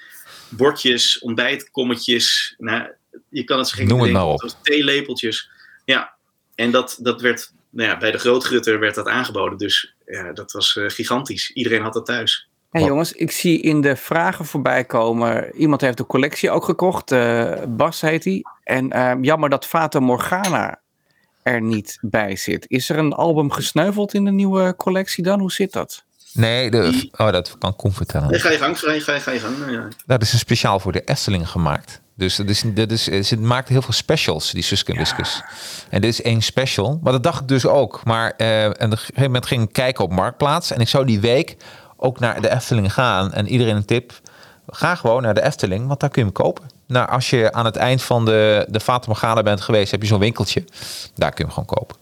[0.48, 2.86] Bordjes, ontbijtkommetjes, nou,
[3.28, 5.50] je kan het zo gek Noem het bedenken, zoals theelepeltjes.
[5.84, 6.14] Ja,
[6.54, 9.58] en dat, dat werd, nou ja, bij de grootgutter werd dat aangeboden.
[9.58, 11.50] Dus ja, dat was eh, gigantisch.
[11.50, 12.48] Iedereen had dat thuis.
[12.70, 12.90] Hey Wat?
[12.90, 15.56] jongens, ik zie in de vragen voorbij komen.
[15.56, 17.12] Iemand heeft de collectie ook gekocht.
[17.12, 18.42] eh, Bas heet hij.
[18.62, 20.82] En ehm, jammer dat Fata Morgana
[21.44, 22.64] er niet bij zit.
[22.68, 25.40] Is er een album gesneuveld in de nieuwe collectie dan?
[25.40, 26.04] Hoe zit dat?
[26.32, 28.30] Nee, de, oh, dat kan Koen vertellen.
[28.30, 29.54] Nee, ga je gang, ga je, ga je, ga je gang.
[29.70, 29.88] Ja.
[30.06, 32.00] Dat is een speciaal voor de Efteling gemaakt.
[32.16, 35.42] Dus dat is, dat is, ze maakten heel veel specials, die Suske en Wiskus.
[35.88, 36.98] En dit is één special.
[37.02, 38.04] Maar dat dacht ik dus ook.
[38.04, 40.70] Maar eh, en op een gegeven moment ging ik kijken op Marktplaats.
[40.70, 41.56] En ik zou die week
[41.96, 43.32] ook naar de Efteling gaan.
[43.32, 44.12] En iedereen een tip.
[44.66, 46.70] Ga gewoon naar de Efteling, want daar kun je hem kopen.
[46.86, 50.06] Nou, als je aan het eind van de, de Fata Morgana bent geweest, heb je
[50.06, 50.64] zo'n winkeltje.
[51.14, 51.96] Daar kun je hem gewoon kopen.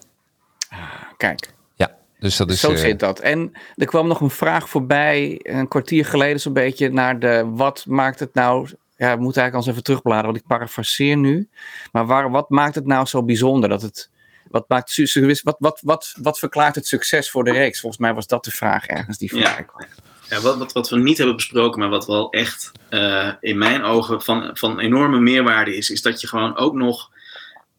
[1.17, 2.59] Kijk, Ja, dus dat is...
[2.59, 3.19] zo eh, zit dat.
[3.19, 7.85] En er kwam nog een vraag voorbij, een kwartier geleden zo'n beetje, naar de wat
[7.87, 8.69] maakt het nou...
[8.97, 11.49] Ja, we moeten eigenlijk al eens even terugbladeren, want ik parafraseer nu.
[11.91, 14.09] Maar waar, wat maakt het nou zo bijzonder dat het...
[14.49, 17.79] Wat, maakt, wat, wat, wat, wat verklaart het succes voor de reeks?
[17.79, 19.45] Volgens mij was dat de vraag ergens die Ja.
[19.45, 19.87] voorbij kwam.
[20.33, 23.83] Ja, wat, wat, wat we niet hebben besproken, maar wat wel echt eh, in mijn
[23.83, 27.09] ogen van, van enorme meerwaarde is, is dat je gewoon ook nog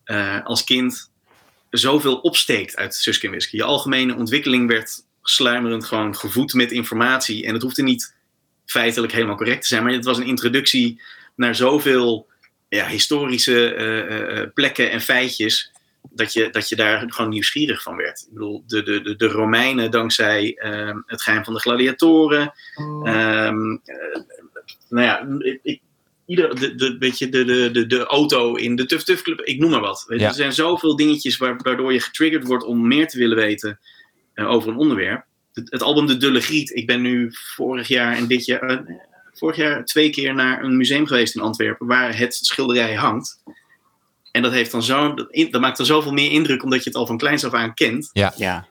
[0.05, 1.11] eh, als kind
[1.71, 3.57] zoveel opsteekt uit Suske Wiske.
[3.57, 7.47] Je algemene ontwikkeling werd sluimerend gewoon gevoed met informatie.
[7.47, 8.15] En het hoefde niet
[8.67, 11.03] feitelijk helemaal correct te zijn, maar het was een introductie
[11.37, 12.27] naar zoveel
[12.69, 15.73] ja, historische eh, plekken en feitjes.
[16.11, 18.21] Dat je, dat je daar gewoon nieuwsgierig van werd.
[18.27, 22.53] Ik bedoel, de, de, de, de Romeinen dankzij ehm, het geheim van de gladiatoren.
[23.05, 24.21] Ehm, eh,
[24.89, 25.81] nou ja, ik, ik-
[26.27, 29.41] ieder, de, de, weet je, de, de, de, de auto in de Tuf Tuf Club,
[29.41, 30.05] ik noem maar wat.
[30.07, 30.31] Weet je, Ja.
[30.31, 33.81] Er zijn zoveel dingetjes waar, waardoor je getriggerd wordt om meer te willen weten
[34.35, 35.25] eh, over een onderwerp.
[35.53, 38.79] Het, het album De Dulle Griet, ik ben nu vorig jaar en dit jaar, eh,
[39.33, 43.43] vorig jaar twee keer naar een museum geweest in Antwerpen waar het schilderij hangt.
[44.35, 46.91] En dat, heeft dan zo, dat, in- dat maakt dan zoveel meer indruk omdat je
[46.91, 48.11] het al van kleins af aan kent.
[48.13, 48.67] Ja,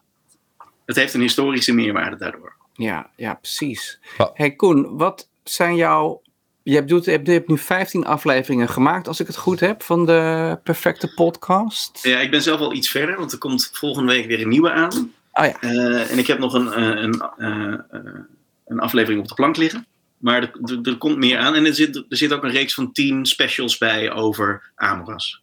[0.85, 2.53] Het heeft een historische meerwaarde daardoor.
[2.73, 3.99] ja, ja, precies.
[4.33, 6.21] Hey Koen, wat zijn jouw...
[6.63, 9.59] Je hebt, doet, je hebt, je hebt nu 15 afleveringen gemaakt, als ik het goed
[9.59, 11.99] heb, van de perfecte podcast.
[12.03, 14.71] Ja, ik ben zelf al iets verder, want er komt volgende week weer een nieuwe
[14.71, 15.11] aan.
[15.33, 15.59] Oh ja.
[15.61, 18.19] Eh, en ik heb nog een, eh, een, eh, eh,
[18.67, 19.85] een aflevering op de plank liggen.
[20.17, 21.55] Maar er, er, er komt meer aan.
[21.55, 25.42] En er zit, er zit ook een reeks van 10 specials bij over Amoras.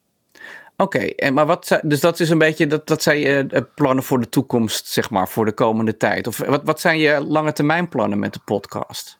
[0.80, 3.62] Oké, en maar wat zijn, dus dat is een beetje, dat, dat zijn je eh,
[3.74, 6.26] plannen voor de toekomst, zeg maar, voor de komende tijd.
[6.26, 9.18] Of wat, wat zijn je lange termijn plannen met de podcast?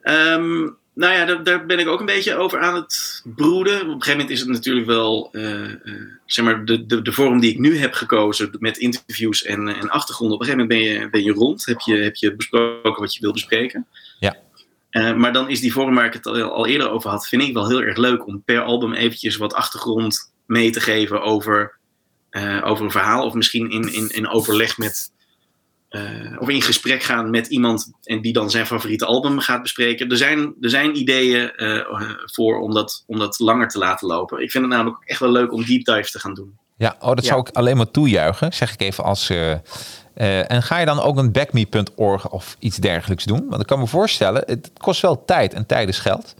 [0.00, 0.60] Ehm,
[0.94, 3.74] nou ja, daar, daar ben ik ook een beetje over aan het broeden.
[3.74, 5.78] Op een gegeven moment is het natuurlijk wel, eh, eh,
[6.26, 9.90] zeg maar, de, de, de vorm die ik nu heb gekozen met interviews en, en
[9.90, 10.36] achtergronden.
[10.36, 13.14] Op een gegeven moment ben je, ben je rond, heb je, heb je besproken wat
[13.14, 13.86] je wil bespreken.
[14.18, 14.36] Ja.
[14.90, 17.42] Eh, maar dan is die vorm waar ik het al, al eerder over had, vind
[17.42, 21.78] ik wel heel erg leuk om per album eventjes wat achtergrond mee te geven over,
[22.30, 23.24] eh, over een verhaal.
[23.26, 25.12] Of misschien in, in, in overleg met,
[25.88, 26.02] eh,
[26.38, 30.10] of in gesprek gaan met iemand en die dan zijn favoriete album gaat bespreken.
[30.10, 34.42] Er zijn, er zijn ideeën eh, voor om dat, om dat langer te laten lopen.
[34.42, 36.58] Ik vind het namelijk ook echt wel leuk om deep dives te gaan doen.
[36.76, 37.28] Ja, oh, dat Ja.
[37.30, 39.30] zou ik alleen maar toejuichen, zeg ik even als.
[39.30, 39.52] eh,
[40.14, 43.46] eh, en ga je dan ook een backme.org of iets dergelijks doen?
[43.48, 46.34] Want ik kan me voorstellen, het kost wel tijd en tijd is geld.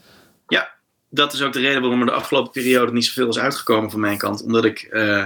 [1.14, 4.00] Dat is ook de reden waarom er de afgelopen periode niet zoveel is uitgekomen van
[4.00, 4.42] mijn kant.
[4.42, 5.24] Omdat ik, eh,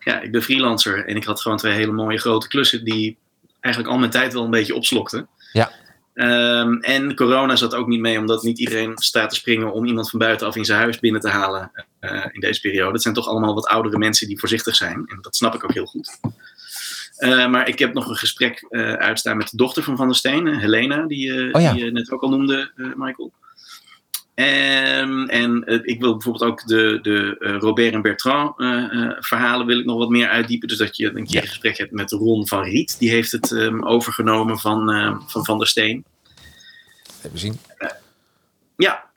[0.00, 3.16] ja, ik ben freelancer en ik had gewoon twee hele mooie grote klussen die
[3.60, 5.28] eigenlijk al mijn tijd wel een beetje opslokten.
[5.52, 5.72] Ja.
[6.14, 10.10] Ehm, en corona zat ook niet mee, omdat niet iedereen staat te springen om iemand
[10.10, 11.70] van buitenaf in zijn huis binnen te halen
[12.00, 12.92] eh, in deze periode.
[12.92, 15.02] Het zijn toch allemaal wat oudere mensen die voorzichtig zijn.
[15.06, 16.18] En dat snap ik ook heel goed.
[17.16, 20.16] Eh, maar ik heb nog een gesprek uh, uitstaan met de dochter van Van der
[20.16, 21.72] Steen, Helena, die, Oh ja.
[21.72, 23.32] die je net ook al noemde, Michael.
[24.34, 28.54] En, en ik wil bijvoorbeeld ook de, de Robert en Bertrand
[29.26, 30.68] verhalen wil ik nog wat meer uitdiepen.
[30.68, 31.40] Dus dat je een keer Ja.
[31.42, 32.98] een gesprek hebt met Ron van Riet.
[32.98, 36.04] Die heeft het ehm, overgenomen van, ehm, van Van der Steen.
[37.22, 37.58] Even zien.
[38.76, 39.08] Ja,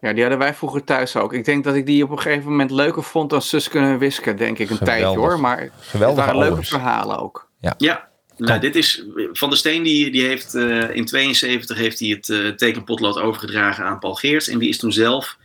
[0.00, 1.32] Ja, die hadden wij vroeger thuis ook.
[1.32, 4.36] Ik denk dat ik die op een gegeven moment leuker vond dan Sus kunnen wisken,
[4.36, 5.00] denk ik, een Geweldig.
[5.02, 5.40] tijdje hoor.
[5.40, 7.48] Maar het Geweldige waren leuke verhalen ook.
[7.78, 8.07] Ja,
[8.38, 12.28] nou, dit is Van der Steen, die, die heeft eh, in 72 heeft hij het
[12.28, 14.48] eh, tekenpotlood overgedragen aan Paul Geerts.
[14.48, 15.36] En die is toen zelf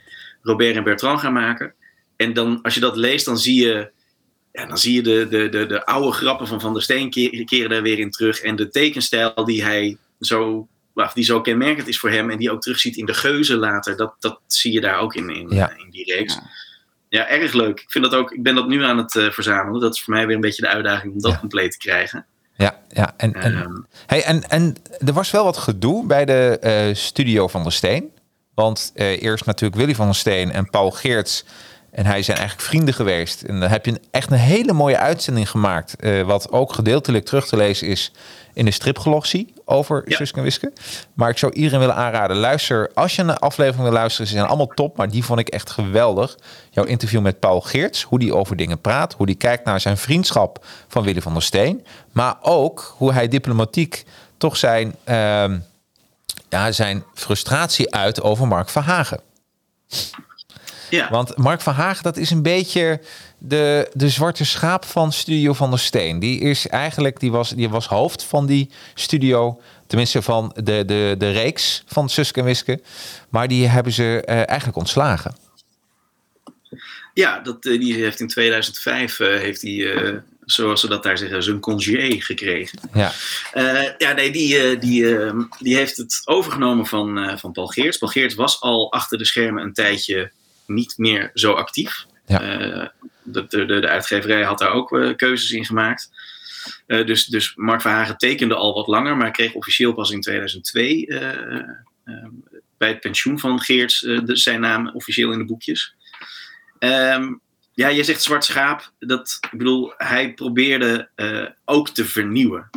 [0.41, 1.73] Robert en Bertrand gaan maken.
[2.15, 3.91] En dan, als je dat leest, dan zie je,
[4.51, 7.43] ja, dan zie je de, de, de, de oude grappen van Van der Steen ke-
[7.45, 8.41] keren daar weer in terug.
[8.41, 12.51] En de tekenstijl die hij zo, of die zo kenmerkend is voor hem en die
[12.51, 15.73] ook terugziet in de geuzen later, dat, dat zie je daar ook in, in, Ja.
[15.77, 16.33] in die reeks.
[16.33, 16.49] Ja.
[17.09, 17.27] Ja.
[17.27, 17.79] erg leuk.
[17.79, 19.81] Ik, vind dat ook, ik ben dat nu aan het eh, verzamelen.
[19.81, 21.39] Dat is voor mij weer een beetje de uitdaging om dat Ja.
[21.39, 22.25] compleet te krijgen.
[22.63, 23.13] Ja, ja.
[23.17, 23.71] En, en, Ehm,
[24.05, 28.11] Hey, en, en er was wel wat gedoe bij de eh, studio van der Steen.
[28.53, 31.45] Want eh, eerst natuurlijk Willy van der Steen en Paul Geerts.
[31.91, 33.41] En hij zijn eigenlijk vrienden geweest.
[33.41, 35.95] En dan heb je een, echt een hele mooie uitzending gemaakt.
[35.95, 38.11] eh, wat ook gedeeltelijk terug te lezen is
[38.53, 40.15] in de stripglossie over Ja.
[40.15, 40.73] Suske en Wiske.
[41.13, 42.37] Maar ik zou iedereen willen aanraden.
[42.37, 44.27] Luister, als je een aflevering wil luisteren.
[44.27, 46.37] Ze zijn allemaal top, maar die vond ik echt geweldig.
[46.69, 48.03] Jouw interview met Paul Geerts.
[48.03, 49.13] Hoe die over dingen praat.
[49.13, 51.85] Hoe die kijkt naar zijn vriendschap van Willy van der Steen.
[52.11, 54.03] Maar ook hoe hij diplomatiek
[54.37, 55.59] toch zijn, ehm,
[56.49, 59.19] ja, zijn frustratie uit over Mark Verhagen.
[60.95, 61.09] Ja.
[61.09, 63.01] Want Mark van Hagen, dat is een beetje
[63.37, 66.19] de, de zwarte schaap van Studio van der Steen.
[66.19, 69.61] Die is eigenlijk, die was, die was hoofd van die studio.
[69.87, 72.81] Tenminste van de, de, de reeks van Suske en Wiske.
[73.29, 75.35] Maar die hebben ze eh, eigenlijk ontslagen.
[77.13, 80.11] Ja, dat, eh, die heeft in 2005, eh, heeft eh,
[80.45, 82.79] zoals ze dat daar zeggen, zijn congé gekregen.
[82.93, 83.11] Ja,
[83.97, 85.17] ja, nee, die, die,
[85.59, 87.97] die heeft het overgenomen van, van Paul Geerts.
[87.97, 90.31] Paul Geerts was al achter de schermen een tijdje
[90.73, 92.05] niet meer zo actief.
[92.25, 92.41] Ja.
[92.41, 92.87] Eh,
[93.23, 96.09] de, de, de, uitgeverij had daar ook eh, keuzes in gemaakt.
[96.85, 101.07] Eh, dus, dus Mark Verhagen tekende al wat langer, maar kreeg officieel pas in 2002
[101.07, 101.55] eh,
[102.03, 102.27] eh,
[102.77, 105.95] bij het pensioen van Geerts de, zijn naam officieel in de boekjes.
[106.79, 107.33] Ehm,
[107.73, 108.91] ja, je zegt zwart schaap.
[108.99, 111.09] Dat, ik bedoel, hij probeerde
[111.65, 112.69] ook te vernieuwen.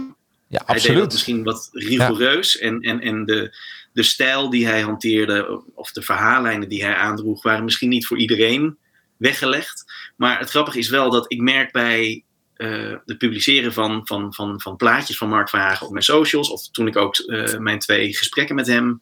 [0.48, 1.12] Ja Hij deed dat absoluut.
[1.12, 2.58] misschien wat rigoureus.
[2.58, 3.56] En, en, en de,
[3.92, 8.18] de stijl die hij hanteerde, of de verhaallijnen die hij aandroeg, waren misschien niet voor
[8.18, 8.76] iedereen
[9.16, 9.84] weggelegd.
[10.16, 12.24] Maar het grappige is wel dat ik merk bij
[12.56, 16.70] eh het publiceren van, van, van, van plaatjes van Mark Verhagen op mijn socials, of
[16.70, 18.98] toen ik ook eh, mijn twee gesprekken met hem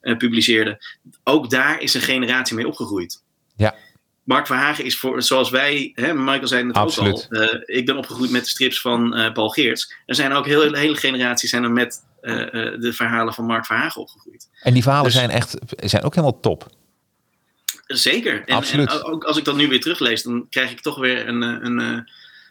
[0.00, 0.84] eh, publiceerde,
[1.24, 3.22] ook daar is een generatie mee opgegroeid.
[3.56, 3.74] Ja.
[4.26, 7.28] Mark Verhagen is voor, zoals wij, hè, Michael zei het Absoluut.
[7.30, 9.94] ook al, eh, ik ben opgegroeid met de strips van eh, Paul Geerts.
[10.06, 12.34] Er zijn ook heel, hele generaties zijn er met eh,
[12.80, 14.48] de verhalen van Mark Verhagen opgegroeid.
[14.62, 16.66] En die verhalen Dus- zijn echt zijn ook helemaal top.
[17.86, 18.42] Zeker.
[18.46, 18.90] En, Absoluut.
[18.90, 22.08] en ook als ik dat nu weer teruglees, dan krijg ik toch weer een, een,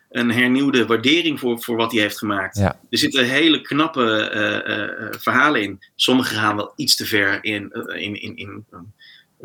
[0.10, 2.58] een hernieuwde waardering voor, voor wat hij heeft gemaakt.
[2.58, 2.80] Ja.
[2.90, 5.84] Er zitten hele knappe verhalen in.
[5.96, 8.66] Sommige gaan wel iets te ver in, in, in, in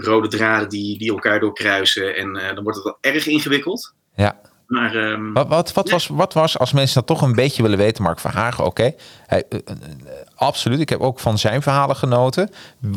[0.05, 2.17] rode draden die, die elkaar doorkruisen.
[2.17, 3.95] En eh, dan wordt het wel erg ingewikkeld.
[4.15, 4.41] Ja.
[4.67, 5.93] Maar ehm, Wat, wat, wat, Ja.
[5.93, 8.95] was, wat was, als mensen dat toch een beetje willen weten, Mark Verhagen, oké.
[9.27, 9.77] Hij, eh, eh,
[10.35, 12.51] absoluut, ik heb ook van zijn verhalen genoten.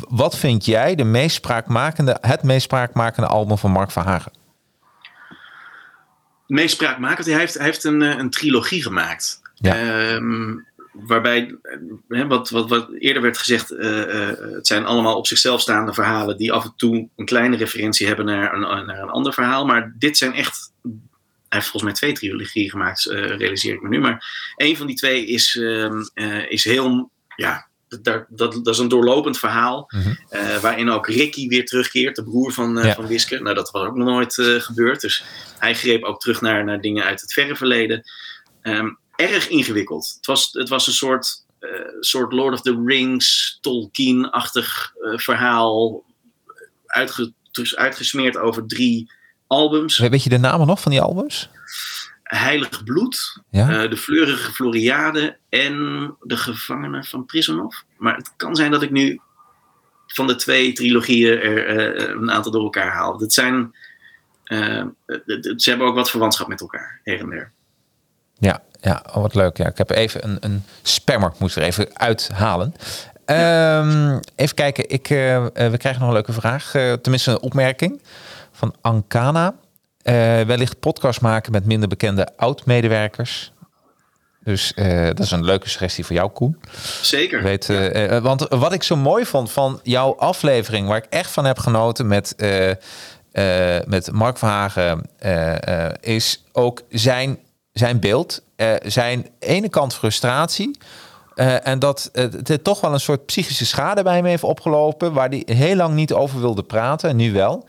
[0.10, 4.32] Wat vind jij de meest spraakmakende, het meest spraakmakende album van Mark Verhagen?
[6.48, 7.28] meest spraakmakend.
[7.28, 9.42] Hij heeft, hij heeft een, een trilogie gemaakt.
[9.56, 9.76] Ja.
[9.76, 10.56] Ehm,
[10.94, 11.56] waarbij,
[12.08, 15.94] hè, wat, wat, wat eerder werd gezegd, eh, eh, het zijn allemaal op zichzelf staande
[15.94, 19.66] verhalen die af en toe een kleine referentie hebben naar een, naar een ander verhaal.
[19.66, 20.72] Maar dit zijn echt.
[20.82, 24.00] Hij heeft volgens mij twee trilogieën gemaakt, eh, realiseer ik me nu.
[24.00, 27.12] Maar een van die twee is, ehm, eh, is heel.
[27.36, 29.90] Ja, dat, dat, dat is een doorlopend verhaal.
[29.90, 30.14] Mhm.
[30.62, 32.94] waarin ook Ricky weer terugkeert, de broer van, Ja.
[32.94, 33.40] van Wiske.
[33.40, 34.34] Nou, dat was ook nog nooit
[34.64, 35.02] gebeurd.
[35.02, 35.24] Dus
[35.60, 38.04] hij greep ook terug naar, naar dingen uit het verre verleden.
[38.62, 40.14] Ehm, erg ingewikkeld.
[40.16, 46.04] Het was, het was een soort, eh, soort Lord of the Rings, Tolkien-achtig eh, verhaal.
[46.86, 49.12] Uitge, dus uitgesmeerd over drie
[49.48, 49.98] albums.
[49.98, 51.50] We- Weet je de namen nog van die albums?
[52.24, 53.84] Heilig Bloed, Ja.
[53.84, 55.76] eh, De Fleurige Floriade en
[56.22, 57.76] De Gevangene van Prisonov.
[57.98, 59.20] Maar het kan zijn dat ik nu
[60.08, 63.18] van de twee trilogieën er een aantal door elkaar haal.
[63.18, 63.76] Dat zijn,
[65.56, 67.52] ze hebben ook wat verwantschap met elkaar, her en der.
[68.40, 69.58] Ja, ja oh, wat leuk.
[69.58, 72.76] Ja, ik heb even een, een spammer, ik moest er even uithalen.
[73.26, 74.90] Ehm, even kijken.
[74.90, 76.76] Ik, eh, eh, we krijgen nog een leuke vraag.
[76.76, 78.02] eh, tenminste, een opmerking
[78.52, 79.56] van Ankana.
[80.46, 83.52] Wellicht podcast maken met minder bekende oud-medewerkers.
[84.44, 84.74] Dus
[85.08, 86.60] dat is een leuke suggestie voor jou, Koen.
[87.02, 87.44] Zeker.
[87.44, 87.68] Weet,
[88.22, 92.08] want wat ik zo mooi vond van jouw aflevering, waar ik echt van heb genoten
[92.08, 92.36] met,
[93.86, 95.10] met Mark Verhagen,
[96.00, 97.40] is ook zijn,
[97.74, 98.42] zijn beeld.
[98.56, 100.78] eh, zijn ene kant frustratie.
[101.36, 105.14] eh, en dat eh, het toch wel een soort psychische schade bij hem heeft opgelopen,
[105.14, 107.68] waar hij heel lang niet over wilde praten, en nu wel.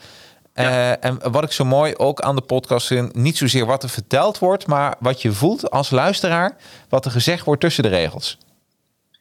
[0.54, 4.38] En wat ik zo mooi ook aan de podcast vind, niet zozeer wat er verteld
[4.38, 6.56] wordt, maar wat je voelt als luisteraar,
[6.88, 8.38] wat er gezegd wordt tussen de regels.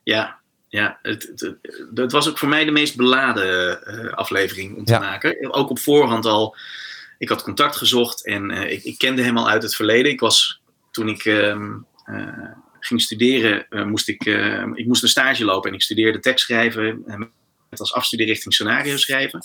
[0.03, 0.35] Ja,
[0.67, 1.53] ja het,
[1.95, 4.99] het, was ook voor mij de meest beladen aflevering om te Ja.
[4.99, 5.53] maken.
[5.53, 6.55] Ook op voorhand al.
[7.17, 10.11] Ik had contact gezocht en ik, ik kende hem al uit het verleden.
[10.11, 10.61] Ik was
[10.93, 15.69] toen ik ehm, eh, ging studeren, eh, moest ik, eh, ik moest een stage lopen
[15.69, 17.03] en ik studeerde tekstschrijven
[17.69, 19.39] met als afstudeerrichting scenario schrijven.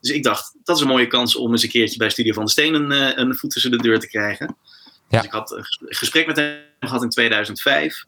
[0.00, 2.44] Dus ik dacht, dat is een mooie kans om eens een keertje bij Studio van
[2.44, 4.56] de Steen een, een voet tussen de deur te krijgen.
[5.08, 5.16] Ja.
[5.18, 8.04] Dus ik had een ges- gesprek met hem gehad in 2005.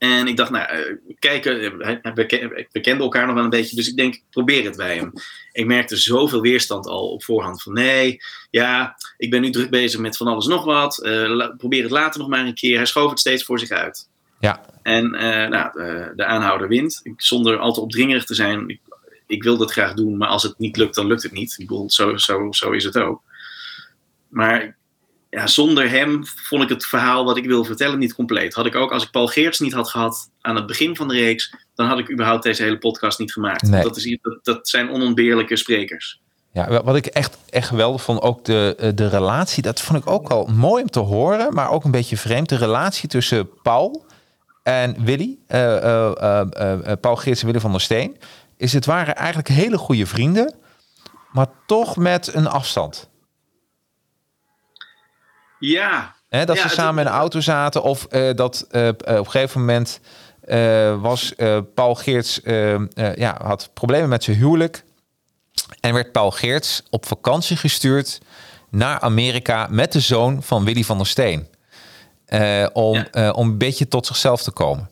[0.00, 3.50] En ik dacht, nou, eh, kijken, eh, we, ken- we kenden elkaar nog wel een
[3.50, 5.12] beetje, dus ik denk, probeer het bij hem.
[5.52, 8.20] Ik merkte zoveel weerstand al op voorhand van, nee,
[8.50, 12.20] ja, ik ben nu druk bezig met van alles nog wat, eh, probeer het later
[12.20, 12.76] nog maar een keer.
[12.76, 14.08] Hij schoof het steeds voor zich uit.
[14.38, 14.64] Ja.
[14.82, 15.10] En
[15.50, 18.68] nou, de, de aanhouder wint, ik, zonder al te opdringerig te zijn.
[18.68, 18.80] Ik,
[19.26, 21.54] ik wil dat graag doen, maar als het niet lukt, dan lukt het niet.
[21.58, 23.22] Ik bedoel, zo, zo, zo is het ook.
[24.28, 24.76] Maar
[25.30, 28.54] ja, zonder hem vond ik het verhaal wat ik wil vertellen niet compleet.
[28.54, 31.14] Had ik ook, als ik Paul Geerts niet had gehad aan het begin van de
[31.14, 33.62] reeks, dan had ik überhaupt deze hele podcast niet gemaakt.
[33.62, 33.82] Nee.
[33.82, 36.20] Dat, is, iets- dat, dat zijn onontbeerlijke sprekers.
[36.52, 40.10] Ja, wat ik echt, echt geweldig vond, ook de, eh, de relatie, dat vond ik
[40.10, 42.48] ook wel mooi om te horen, maar ook een beetje vreemd.
[42.48, 44.04] De relatie tussen Paul
[44.62, 48.16] en Willy, eh, eh, Paul Geerts en Willy van der Steen,
[48.56, 50.54] is het waren eigenlijk hele goede vrienden,
[51.32, 53.09] maar toch met een afstand.
[55.60, 59.06] Ja, dat Ja, ze samen in een auto zaten of eh, dat eh, eh, op
[59.06, 60.00] een gegeven moment
[61.00, 61.32] was
[61.74, 62.40] Paul Geerts,
[63.14, 64.84] ja, had problemen met zijn huwelijk.
[65.80, 68.20] En werd Paul Geerts op vakantie gestuurd
[68.70, 71.48] naar Amerika met de zoon van Willy van der Steen.
[72.72, 73.30] Om, Ja.
[73.30, 74.90] om een beetje tot zichzelf te komen.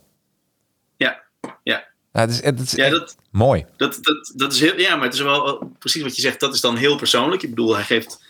[0.97, 1.23] ja,
[1.63, 1.87] ja.
[2.13, 3.67] Nou, het is, het is ja dat, mooi.
[3.77, 6.41] dat, dat, dat is heel, ja, maar het is wel precies wat je zegt.
[6.41, 7.43] Dat is dan heel persoonlijk.
[7.43, 8.28] Ik bedoel, hij geeft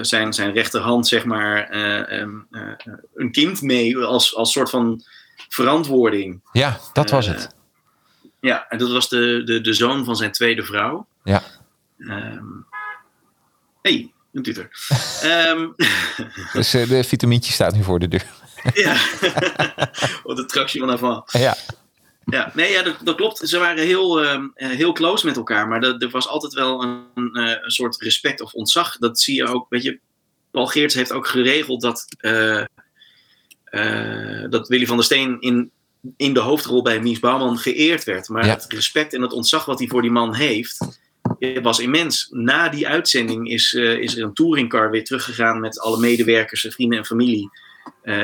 [0.00, 2.62] zijn, zijn rechterhand, zeg maar, eh, ehm, eh,
[3.14, 5.02] een kind mee als, als soort van
[5.48, 6.40] verantwoording.
[6.52, 7.54] Ja, dat was Eh, het.
[8.40, 11.06] Ja, en dat was de, de, de zoon van zijn tweede vrouw.
[11.24, 11.42] Ja.
[11.98, 12.44] Ehm
[13.82, 14.68] hey, een tutor.
[15.22, 15.68] Ehm,
[16.52, 18.26] Dus eh, de vitamintje staat nu voor de deur.
[18.74, 18.96] ja,
[20.22, 21.24] op de tractie van.
[21.26, 21.56] Ja,
[22.30, 23.38] Ja, nee, ja, dat, dat klopt.
[23.48, 26.82] Ze waren heel, ehm, eh, heel close met elkaar, maar dat, er was altijd wel
[26.82, 28.96] een, eh, een soort respect of ontzag.
[28.96, 29.98] Dat zie je ook, weet je,
[30.50, 32.64] Paul Geerts heeft ook geregeld dat, eh,
[34.50, 35.70] dat Willy van der Steen in,
[36.16, 38.28] in de hoofdrol bij Mies Bouwman geëerd werd.
[38.28, 38.54] Maar Ja.
[38.54, 40.98] het respect en het ontzag wat hij voor die man heeft,
[41.62, 42.28] was immens.
[42.30, 47.04] Na die uitzending is, is er een touringcar weer teruggegaan met alle medewerkers, vrienden en
[47.04, 47.50] familie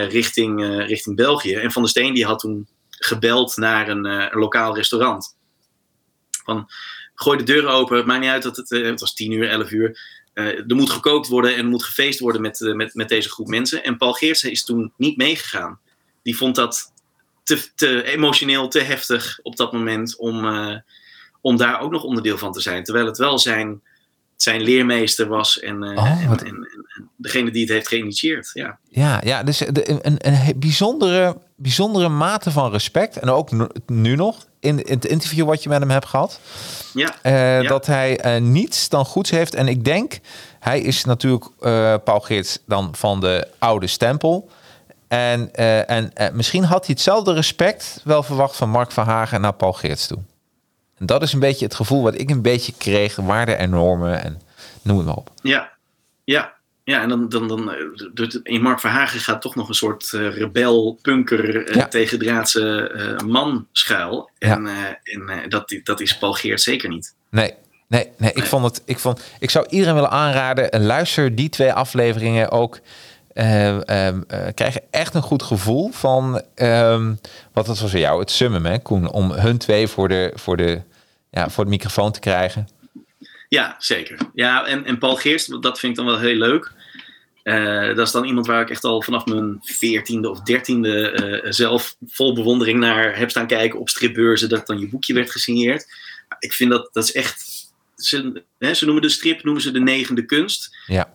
[0.09, 1.55] richting, richting België.
[1.55, 2.67] En Van der Steen die had toen
[3.05, 5.37] gebeld naar een, eh, een lokaal restaurant.
[6.45, 6.67] Van,
[7.15, 9.49] gooi de deuren open, het maakt niet uit dat het, eh, het was 10 uur,
[9.49, 9.99] 11 uur.
[10.33, 13.49] Eh, er moet gekookt worden en er moet gefeest worden met, met, met deze groep
[13.49, 13.85] mensen.
[13.85, 15.79] En Paul Geertsen is toen niet meegegaan.
[16.23, 16.93] Die vond dat
[17.43, 20.47] te, te emotioneel, te heftig op dat moment om,
[21.41, 22.85] om daar ook nog onderdeel van te zijn.
[22.85, 23.83] Terwijl het wel zijn,
[24.37, 28.51] zijn leermeester was en, Oh, en, wat- en, en- en degene die het heeft geïnitieerd.
[28.53, 28.79] Ja.
[28.89, 33.19] Ja, ja dus de, een, een, een bijzondere, bijzondere mate van respect.
[33.19, 33.51] En ook
[33.87, 36.41] nu- nog, in, in het interview wat je met hem hebt gehad.
[36.95, 37.69] Ja, eh, Ja.
[37.69, 39.55] Dat hij eh, niets dan goeds heeft.
[39.55, 40.21] En ik denk,
[40.61, 44.49] hij is natuurlijk eh, Paul Geerts dan van de oude stempel.
[45.09, 49.73] En, en misschien had hij hetzelfde respect wel verwacht van Mark van Hagen naar Paul
[49.73, 50.19] Geerts toe.
[50.99, 53.17] En dat is een beetje het gevoel wat ik een beetje kreeg.
[53.17, 54.41] Waarden en normen en
[54.83, 55.31] noem het maar op.
[55.43, 55.71] Ja,
[56.25, 56.54] ja.
[56.85, 60.37] Ja, en dan, dan, dan eh, in Mark Verhagen gaat toch nog een soort eh,
[60.37, 61.89] rebel, punker, eh Ja.
[61.89, 64.31] tegendraadse eh, man schuil.
[64.39, 64.75] En, eh,
[65.15, 67.15] en eh, dat, dat is Paul Geert zeker niet.
[67.31, 67.55] Nee,
[67.89, 68.33] nee, nee.
[68.35, 68.83] Ik vond het.
[68.85, 69.21] Ik vond.
[69.39, 70.71] Ik zou iedereen willen aanraden.
[70.71, 72.79] eh, Luister die twee afleveringen ook.
[73.33, 76.43] eh, ehm, eh, krijg je echt een goed gevoel van.
[76.55, 77.15] ehm,
[77.53, 79.11] wat dat was voor jou het summum, hè, Koen?
[79.11, 80.81] Om hun twee voor de, voor de,
[81.31, 82.69] ja, voor de microfoon te krijgen.
[83.49, 84.17] Ja, zeker.
[84.35, 86.73] Ja, en, en Paul Geerst, dat vind ik dan wel heel leuk.
[87.95, 92.35] Dat is dan iemand waar ik echt al vanaf mijn veertiende of dertiende zelf vol
[92.35, 94.49] bewondering naar heb staan kijken op stripbeurzen.
[94.49, 95.87] Dat dan je boekje werd gesigneerd.
[96.39, 97.53] Ik vind dat, dat is echt.
[97.97, 100.77] Ze, hè, ze noemen de strip noemen ze de negende kunst.
[100.87, 101.13] Ja.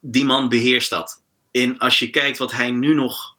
[0.00, 1.22] Die man beheerst dat.
[1.50, 3.36] En als je kijkt wat hij nu nog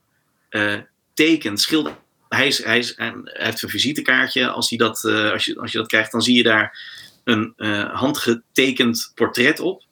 [1.14, 1.96] tekent, schildert
[2.30, 4.50] hij, is, hij, is, hij heeft een visitekaartje.
[4.50, 6.80] Als, hij dat, als, je, als je dat krijgt, dan zie je daar
[7.24, 7.54] een
[7.92, 9.84] handgetekend portret op.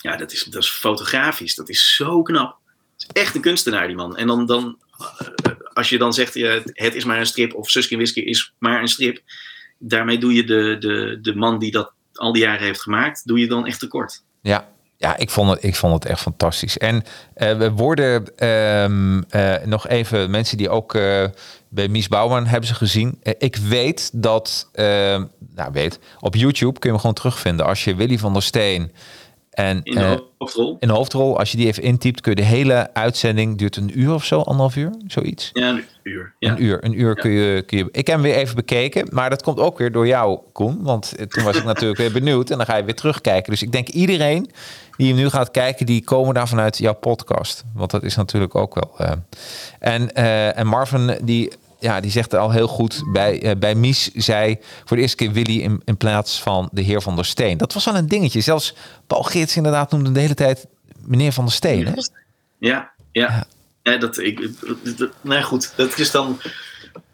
[0.00, 1.54] Ja, dat is, dat is fotografisch.
[1.54, 2.56] Dat is zo knap.
[2.98, 4.16] Is echt een kunstenaar, die man.
[4.16, 6.34] En dan, dan uh, als je dan zegt,
[6.64, 9.20] het is maar een strip, of Suske Wiske is maar een strip.
[9.78, 13.38] Daarmee doe je de, de, de man die dat al die jaren heeft gemaakt, doe
[13.38, 14.22] je dan echt tekort.
[14.42, 16.78] Ja, ja, ik vond het, ik vond het echt fantastisch.
[16.78, 20.92] En uh, we worden um, uh, nog even mensen die ook
[21.68, 23.20] bij Mies Bouwman hebben ze gezien.
[23.38, 25.24] ik weet dat, ehm,
[25.54, 27.66] nou weet, op YouTube kun je hem gewoon terugvinden.
[27.66, 28.92] Als je Willy van der Steen
[29.50, 30.76] en in de hoofdrol.
[30.80, 34.00] In de hoofdrol, als je die even intypt, kun je de hele uitzending duurt een
[34.00, 35.50] uur of zo, anderhalf uur, zoiets.
[35.52, 36.34] Ja, een uur.
[36.38, 36.50] Ja.
[36.50, 37.14] Een uur, een uur ja.
[37.14, 37.88] kun, je, kun je.
[37.92, 40.82] Ik heb hem weer even bekeken, maar dat komt ook weer door jou, Koen.
[40.82, 43.50] Want toen was ik natuurlijk weer benieuwd en dan ga je weer terugkijken.
[43.52, 44.50] Dus ik denk iedereen
[44.96, 47.64] die hem nu gaat kijken, die komen daar vanuit jouw podcast.
[47.74, 48.94] Want dat is natuurlijk ook wel.
[49.00, 49.12] Uh,
[49.78, 53.02] en, uh, en Marvin, die, ja, die zegt al heel goed.
[53.12, 56.80] Bij, uh, bij Mies zei voor de eerste keer Willy in, in plaats van de
[56.80, 57.58] heer van der Steen.
[57.58, 58.40] Dat was wel een dingetje.
[58.40, 58.74] Zelfs
[59.06, 60.66] Paul Geerts inderdaad noemde de hele tijd
[61.04, 61.86] meneer van der Steen.
[61.86, 61.92] Hè?
[62.58, 63.46] Ja, ja.
[63.82, 63.96] ja.
[63.96, 64.50] dat, ik,
[64.96, 66.38] dat, nou goed, dat is dan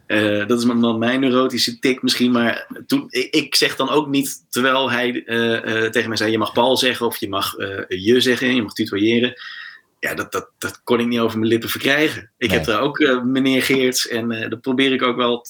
[0.06, 4.06] uh, dat is dan mijn neurotische tik misschien, maar toen, ik, ik zeg dan ook
[4.06, 7.54] niet, terwijl hij uh, uh, tegen mij zei, je mag Paul zeggen of je mag
[7.88, 9.34] je zeggen, je mag tutoyeren.
[10.06, 12.30] Ja, dat, dat, dat kon ik niet over mijn lippen verkrijgen.
[12.38, 12.58] Ik nee.
[12.58, 15.46] heb daar ook meneer Geerts en dat probeer ik ook wel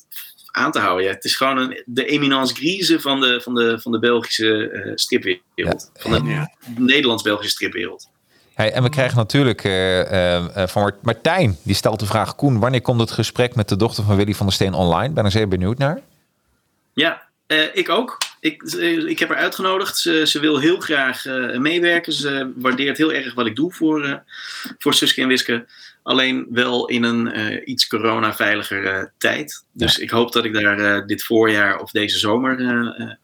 [0.50, 1.04] aan te houden.
[1.04, 4.92] Ja, het is gewoon een, de eminence grise van de, van de, van de Belgische
[4.94, 5.90] stripwereld.
[5.94, 6.00] Ja.
[6.00, 6.52] Van de ja.
[6.76, 8.08] Nederlands-Belgische stripwereld.
[8.56, 12.80] Hey, en we krijgen natuurlijk uh, uh, van Martijn, die stelt de vraag: Koen, wanneer
[12.80, 15.14] komt het gesprek met de dochter van Willy van der Steen online?
[15.14, 16.00] Ben er zeer benieuwd naar.
[16.94, 18.18] Ja, uh, ik ook.
[18.46, 18.62] Ik,
[19.06, 19.98] ik heb haar uitgenodigd.
[19.98, 21.24] Ze, ze wil heel graag
[21.58, 22.12] meewerken.
[22.12, 24.22] Ze waardeert heel erg wat ik doe voor,
[24.78, 25.66] voor Suske en Wiske.
[26.02, 29.64] Alleen wel in een iets corona-veiliger tijd.
[29.72, 30.02] Dus ja.
[30.02, 32.56] ik hoop dat ik daar dit voorjaar of deze zomer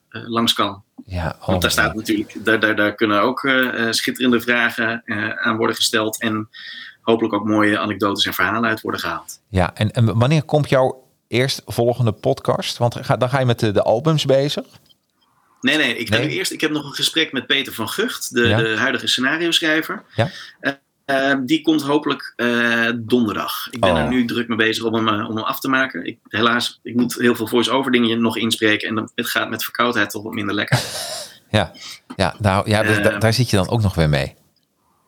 [0.09, 0.83] langs kan.
[1.05, 5.29] Ja, oh, Want daar staat natuurlijk, daar, daar, daar kunnen ook uh, schitterende vragen uh,
[5.29, 6.21] aan worden gesteld.
[6.21, 6.49] En
[7.01, 9.39] hopelijk ook mooie anekdotes en verhalen uit worden gehaald.
[9.49, 12.77] Ja, en, en wanneer komt jouw eerstvolgende podcast?
[12.77, 14.65] Want ga, dan ga je met de, de albums bezig.
[15.63, 16.29] Nee, nee, ik, nee?
[16.29, 18.57] Eerst, ik heb nog een gesprek met Peter van Gucht, de, ja.
[18.57, 20.03] de huidige scenario schrijver.
[20.15, 20.29] Ja.
[21.05, 23.67] Uh, die komt hopelijk uh, donderdag.
[23.71, 23.97] Ik ben oh.
[23.97, 26.05] er nu druk mee bezig om hem, uh, om hem af te maken.
[26.05, 28.87] Ik, helaas, ik moet heel veel voice-over dingen nog inspreken.
[28.87, 30.79] En dan, het gaat met verkoudheid toch wat minder lekker.
[31.49, 31.71] Ja,
[32.15, 34.35] ja, nou, ja daar, daar zit je dan ook nog weer mee.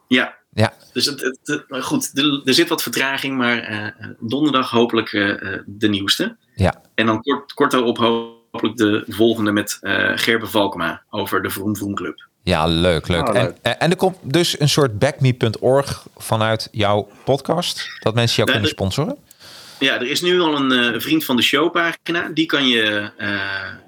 [0.08, 0.74] Ja, ja.
[0.94, 3.38] dus het, het, het, goed, er, er, zit wat vertraging.
[3.38, 5.10] Maar donderdag hopelijk
[5.66, 6.38] de nieuwste.
[6.56, 6.82] Ja.
[6.96, 7.98] En dan kort, kort daarop
[8.62, 8.78] hopelijk
[9.08, 9.78] de volgende met
[10.16, 12.28] Gerbe Valkema over de Vroom Vroom Club.
[12.44, 13.22] Ja, leuk, leuk.
[13.22, 13.56] Ah, Oh, leuk.
[13.62, 18.54] En, en er komt dus een soort backme.org vanuit jouw podcast, dat mensen jou Ja,
[18.54, 19.18] kunnen sponsoren.
[19.80, 22.30] Ja, er is nu al een eh, vriend van de show pagina.
[22.34, 23.40] Die kan je, eh,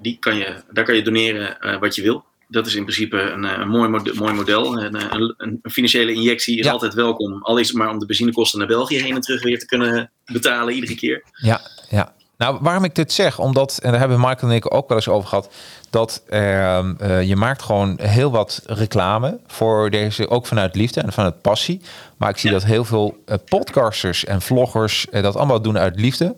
[0.02, 2.24] die kan je, daar kan je doneren eh, wat je wil.
[2.48, 4.78] Dat is in principe een, eh, een mooi, mode- mooi model.
[4.78, 6.72] En, eh, een, een, een financiële injectie is Ja.
[6.72, 7.42] altijd welkom.
[7.42, 10.10] Al is het maar om de benzinekosten naar België heen en terug weer te kunnen
[10.24, 11.22] betalen iedere keer.
[11.32, 11.60] Ja,
[11.90, 12.14] ja.
[12.38, 15.08] Nou, waarom ik dit zeg, omdat, en daar hebben Michael en ik ook wel eens
[15.08, 15.48] over gehad,
[15.90, 21.12] dat ehm, eh, je maakt gewoon heel wat reclame voor deze, ook vanuit liefde en
[21.12, 21.80] vanuit passie.
[22.16, 22.58] Maar ik zie Ja.
[22.58, 26.36] dat heel veel eh, podcasters en vloggers eh, dat allemaal doen uit liefde.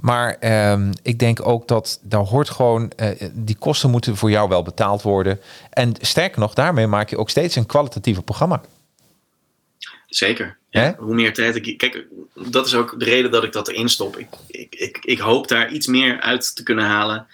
[0.00, 2.92] Maar ehm, ik denk ook dat daar hoort gewoon,
[3.32, 5.40] die kosten moeten voor jou wel betaald worden.
[5.70, 8.60] En sterker nog, daarmee maak je ook steeds een kwalitatieve programma.
[10.14, 10.56] Zeker.
[10.70, 11.78] Ja, hoe meer tijd ik.
[11.78, 14.16] Kijk, dat is ook de reden dat ik dat erin stop.
[14.16, 17.26] Ik, ik, ik, ik hoop daar iets meer uit te kunnen halen.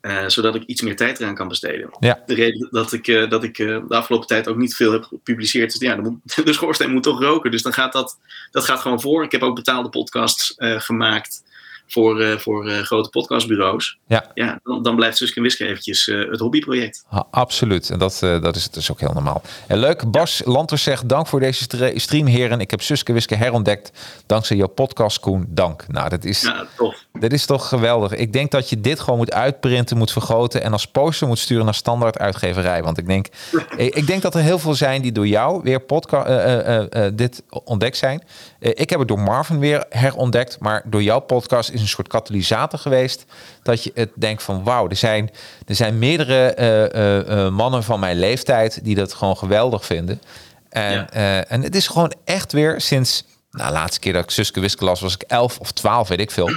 [0.00, 1.90] eh, zodat ik iets meer tijd eraan kan besteden.
[2.00, 2.22] Ja.
[2.26, 5.02] De reden dat ik, eh, dat ik eh, de afgelopen tijd ook niet veel heb
[5.02, 5.74] gepubliceerd.
[5.74, 7.50] is ja, dan moet, de schoorsteen moet toch roken.
[7.50, 8.18] Dus dan gaat dat,
[8.50, 9.24] dat gaat gewoon voor.
[9.24, 11.42] Ik heb ook betaalde podcasts gemaakt
[11.86, 13.98] voor, eh, voor eh, grote podcastbureaus.
[14.06, 14.30] Ja.
[14.34, 17.04] ja dan, dan blijft Suske en Wiske eventjes eh, het hobbyproject.
[17.08, 17.90] Ha, absoluut.
[17.90, 19.42] En dat, dat is dus ook heel normaal.
[19.66, 20.10] En leuk.
[20.10, 22.60] Bas Lanters zegt, dank voor deze stre- stream, heren.
[22.60, 23.92] Ik heb Suske Wiske herontdekt
[24.26, 25.46] dankzij jouw podcast, Koen.
[25.48, 25.84] Dank.
[25.88, 27.04] Nou, dat is, Ja, tof.
[27.12, 28.12] dat is toch geweldig.
[28.14, 30.62] Ik denk dat je dit gewoon moet uitprinten, moet vergroten...
[30.62, 32.82] en als poster moet sturen naar standaard uitgeverij.
[32.82, 33.26] Want ik denk,
[33.76, 37.96] ik, denk dat er heel veel zijn die door jou weer podca- eh, dit ontdekt
[37.96, 38.22] zijn.
[38.58, 40.58] Ik heb het door Marvin weer herontdekt.
[40.60, 43.24] Maar door jouw podcast is een soort katalysator geweest...
[43.62, 45.30] dat je het denkt van wauw, er zijn,
[45.66, 48.84] er zijn meerdere eh, eh, eh, mannen van mijn leeftijd...
[48.84, 50.20] die dat gewoon geweldig vinden.
[50.68, 51.44] En, Ja.
[51.44, 53.24] en het is gewoon echt weer sinds...
[53.50, 56.20] Nou, de laatste keer dat ik Suske Wiske las was ik 11 of 12, weet
[56.20, 56.50] ik veel.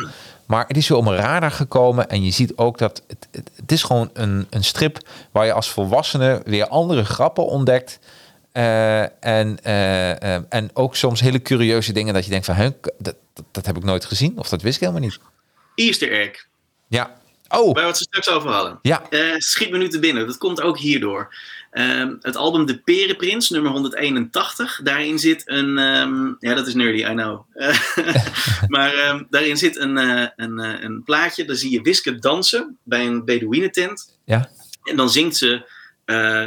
[0.45, 2.09] Maar het is weer op mijn radar gekomen.
[2.09, 4.97] En je ziet ook dat het, het, het is gewoon een, een strip...
[5.31, 7.99] waar je als volwassene weer andere grappen ontdekt...
[9.19, 9.63] En,
[10.49, 12.73] en ook soms hele curieuze dingen dat je denkt van...
[12.97, 15.19] Dat, dat, dat heb ik nooit gezien of dat wist ik helemaal niet.
[15.75, 16.45] Easter egg,
[16.87, 17.15] Ja.
[17.49, 18.79] Oh, waar we het straks over hadden.
[18.81, 19.09] ja.
[19.09, 20.27] Eh, schiet me nu te binnen.
[20.27, 21.35] Dat komt ook hierdoor.
[21.71, 24.79] Ehm, het album De Perenprins, nummer 181.
[24.83, 25.77] Daarin zit een...
[25.77, 27.45] ehm, ja, dat is nerdy, I know.
[27.53, 27.79] Eh,
[28.73, 31.45] maar ehm, daarin zit een, eh, een, een plaatje.
[31.45, 34.17] Daar zie je Wiske dansen bij een Bedouinentent.
[34.25, 34.49] Ja.
[34.83, 35.69] En dan zingt ze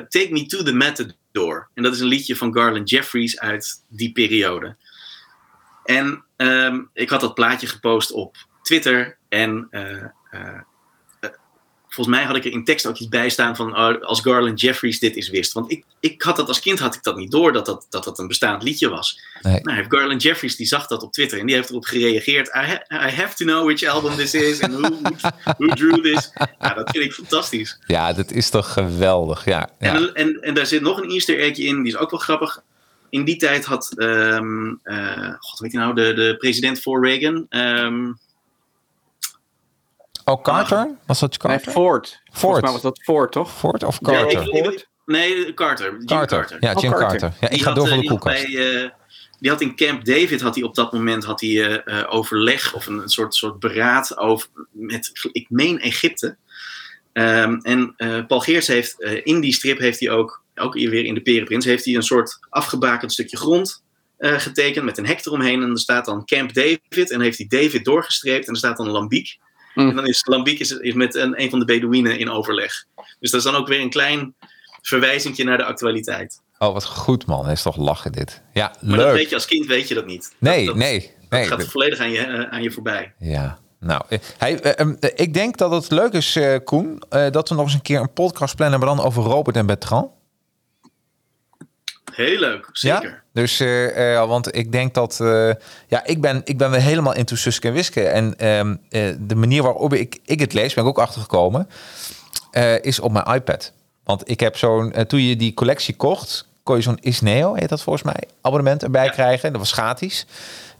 [0.08, 1.68] Take Me To The Matador.
[1.74, 4.76] En dat is een liedje van Garland Jeffries uit die periode.
[5.84, 9.16] En ehm, ik had dat plaatje gepost op Twitter.
[9.28, 10.60] En eh, eh,
[11.20, 11.30] eh,
[11.88, 14.60] volgens mij had ik er in tekst ook iets bij staan van oh, als Garland
[14.60, 15.52] Jeffries dit is wist.
[15.52, 18.04] Want ik, ik had dat als kind had ik dat niet door dat dat, dat,
[18.04, 19.20] dat een bestaand liedje was.
[19.42, 19.60] Nee.
[19.62, 22.48] Nou, Garland Jeffries die zag dat op Twitter en die heeft erop gereageerd.
[22.48, 24.88] I, ha- I have to know which album this is and who,
[25.58, 26.32] who, drew this.
[26.58, 27.78] Ja, dat vind ik fantastisch.
[27.86, 29.44] ja, dat is toch geweldig.
[29.44, 29.94] Ja, ja.
[29.94, 32.62] En, en, en daar zit nog een easter egg in, die is ook wel grappig.
[33.10, 37.46] In die tijd had, ehm eh, god weet je nou, de, de president voor Reagan,
[37.48, 38.12] ehm,
[40.24, 40.90] Oh, Carter?
[41.06, 41.72] Was dat Nee, Carter?
[41.72, 42.20] Ford.
[42.32, 43.50] Volgens mij was dat Ford, toch?
[43.52, 44.54] Ford of Carter?
[44.54, 45.90] ik- nee, Carter.
[45.92, 46.38] Jim Carter.
[46.38, 46.56] Carter.
[46.60, 47.18] Ja, Jim Oh, Carter.
[47.20, 47.38] Carter.
[47.40, 48.52] Ja, ik Die ga had, door eh, voor de die had koelkast.
[48.52, 48.90] bij, eh,
[49.38, 52.74] die had in Camp David had hij op dat moment had hij, eh, eh, overleg
[52.74, 56.36] of een, een soort, soort beraad over met, ik meen Egypte.
[57.12, 60.90] Ehm, en eh, Paul Geerts heeft eh, in die strip heeft hij ook, ook hier
[60.90, 63.82] weer in de Perenprins, heeft hij een soort afgebakend stukje grond
[64.16, 65.62] eh, getekend met een hek eromheen.
[65.62, 68.88] En er staat dan Camp David en heeft hij David doorgestreept en er staat dan
[68.90, 69.38] Lambiek.
[69.74, 69.88] Mm.
[69.88, 72.72] En dan is Lambiek is, is met een, een van de Bedouinen in overleg.
[73.20, 74.34] Dus dat is dan ook weer een klein
[74.82, 76.40] verwijzingje naar de actualiteit.
[76.58, 77.42] Oh, wat goed man.
[77.42, 78.42] Dat is toch lachen dit.
[78.52, 79.14] Ja, Maar dat leuk.
[79.16, 80.34] weet je als kind weet je dat niet.
[80.38, 81.00] Nee, dat, nee.
[81.00, 81.46] Dat nee.
[81.46, 83.14] gaat dat- volledig aan je, eh, aan je voorbij.
[83.18, 83.58] Ja.
[83.80, 87.54] Nou, eh, hij, eh, ehm, eh, ik denk dat het leuk is, Koen, dat we
[87.54, 90.10] nog eens een keer een podcast plannen, maar dan over Robert en Bertrand.
[92.12, 93.08] Heel leuk, zeker.
[93.08, 93.22] Ja?
[93.32, 95.50] Dus, eh, eh, want ik denk dat, eh,
[95.88, 98.02] ja, ik ben, ik ben weer helemaal into Suske en Wiske.
[98.08, 101.68] En ehm, eh, de manier waarop ik, ik het lees, ben ik ook achtergekomen,
[102.80, 103.72] is op mijn iPad.
[104.04, 107.82] Want ik heb zo'n, toen je die collectie kocht, kon je zo'n Isneo, heet dat
[107.82, 109.10] volgens mij, abonnement erbij Ja.
[109.10, 109.50] krijgen.
[109.52, 110.26] Dat was gratis.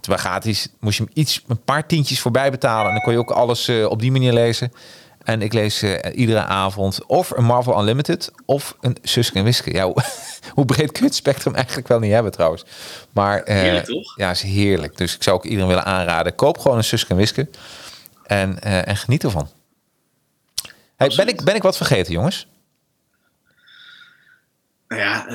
[0.01, 2.87] Terwijl gratis moest je hem iets, een paar tientjes voorbij betalen.
[2.87, 4.72] En dan kon je ook alles op die manier lezen.
[5.25, 9.73] En ik lees eh, iedere avond of een Marvel Unlimited of een Suske en Wiske.
[9.73, 9.95] Ja, hoe,
[10.55, 12.64] hoe breed kun je het spectrum eigenlijk wel niet hebben trouwens.
[13.12, 14.16] Maar Heerlijk, toch?
[14.16, 14.97] ja, is heerlijk.
[14.97, 16.35] Dus ik zou ook iedereen willen aanraden.
[16.35, 17.49] Koop gewoon een Suske en Wiske.
[18.27, 19.49] En, eh, en geniet ervan.
[20.97, 22.47] Hey, ben, ik, ben ik wat vergeten, jongens?
[24.89, 25.29] Nou ja,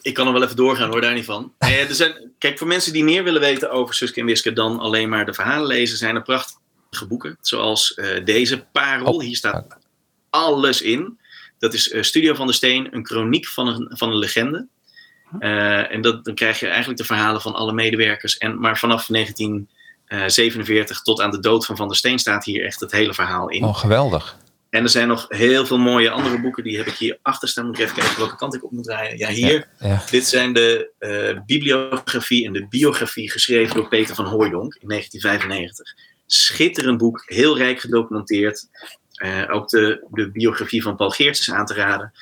[0.00, 1.52] ik kan er wel even doorgaan hoor, daar niet van.
[1.58, 5.08] Er zijn, kijk, voor mensen die meer willen weten over Suske en Wiske dan alleen
[5.08, 6.58] maar de verhalen lezen, zijn er prachtige
[7.08, 7.38] boeken.
[7.40, 9.04] Zoals eh, deze, Parel.
[9.06, 9.78] Oh, Hier staat
[10.30, 11.18] alles in.
[11.58, 14.66] Dat is eh, Studio van de Steen, een chroniek van een, van een legende.
[15.38, 18.38] Eh, en dat, dan krijg je eigenlijk de verhalen van alle medewerkers.
[18.38, 22.80] En, maar vanaf 1947 tot aan de dood van Van der Steen staat hier echt
[22.80, 23.64] het hele verhaal in.
[23.64, 24.36] Oh, geweldig.
[24.70, 26.64] En er zijn nog heel veel mooie andere boeken.
[26.64, 27.66] Die heb ik hier achter staan.
[27.66, 29.18] Moet ik even kijken welke kant ik op moet draaien.
[29.18, 29.68] Ja, hier.
[29.78, 30.02] Ja.
[30.10, 30.90] Dit zijn de
[31.46, 35.94] bibliografie en de biografie geschreven door Peter van Hooijdonk in 1995.
[36.32, 38.66] Schitterend boek, heel rijk gedocumenteerd.
[39.12, 42.12] Eh, ook de, de biografie van Paul Geerts is aan te raden.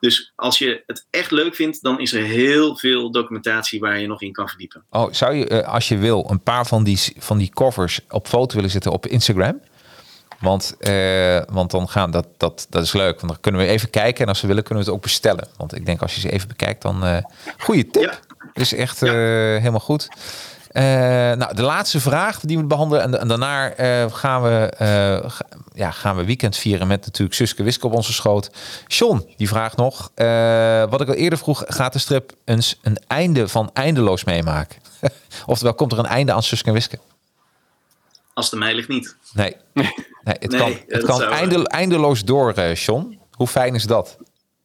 [0.00, 4.06] Dus als je het echt leuk vindt, dan is er heel veel documentatie waar je
[4.06, 4.84] nog in kan verdiepen.
[4.90, 8.28] Oh, zou je, eh, als je wil, een paar van die, van die covers op
[8.28, 9.60] foto willen zetten op Instagram?
[10.40, 13.20] Want, eh, want dan gaan dat, dat, dat is leuk.
[13.20, 14.22] Want dan kunnen we even kijken.
[14.22, 15.48] En als we willen, kunnen we het ook bestellen.
[15.56, 17.04] Want ik denk als je ze even bekijkt, dan.
[17.04, 17.22] eh
[17.58, 18.02] goede tip.
[18.02, 18.18] Ja.
[18.52, 19.12] Dus echt Ja.
[19.12, 20.08] helemaal goed.
[20.72, 20.82] Eh,
[21.32, 23.02] nou, de laatste vraag die we behandelen.
[23.02, 24.48] En, en daarna eh, gaan, we,
[24.78, 28.50] eh, ga- ja, gaan we weekend vieren met natuurlijk Suske Wiske op onze schoot.
[28.86, 30.10] John, die vraagt nog.
[30.90, 34.80] wat ik al eerder vroeg, gaat de strip eens een einde van eindeloos meemaken?
[35.46, 36.98] Oftewel, komt er een einde aan Suske en Wiske?
[38.34, 39.16] Als het aan mij ligt niet.
[39.32, 39.56] Nee.
[39.72, 39.86] nee
[40.24, 41.32] het Nee, kan, het kan zou-
[41.64, 43.18] eindeloos door, John.
[43.30, 44.16] Hoe fijn is dat?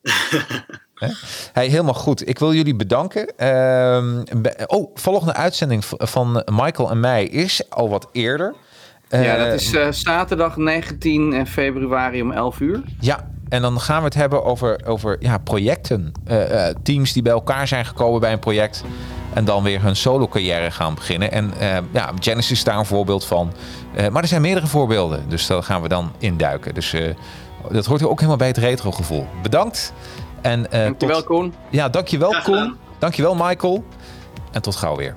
[0.99, 1.07] Hè?
[1.53, 2.27] hey, helemaal goed.
[2.27, 3.37] Ik wil jullie bedanken.
[3.37, 4.23] Ehm,
[4.65, 8.55] oh, volgende uitzending van Michael en mij is al wat eerder.
[9.09, 12.81] ja, dat is eh, zaterdag 19 februari om 11 uur.
[12.99, 16.11] Ja, en dan gaan we het hebben over, over ja, projecten.
[16.25, 18.83] Eh, eh, teams die bij elkaar zijn gekomen bij een project.
[19.33, 21.31] En dan weer hun solo carrière gaan beginnen.
[21.31, 21.53] En
[21.91, 23.53] ja, Genesis is daar een voorbeeld van.
[24.11, 25.29] Maar er zijn meerdere voorbeelden.
[25.29, 26.73] Dus daar gaan we dan induiken.
[26.73, 26.95] Dus
[27.71, 29.27] dat hoort ook helemaal bij het retro gevoel.
[29.41, 29.93] Bedankt.
[30.41, 31.53] En, eh, Dankjewel, tot, Koen.
[31.69, 32.75] ja, dankjewel Koen.
[32.99, 33.83] Dankjewel Michael.
[34.51, 35.13] En tot gauw weer.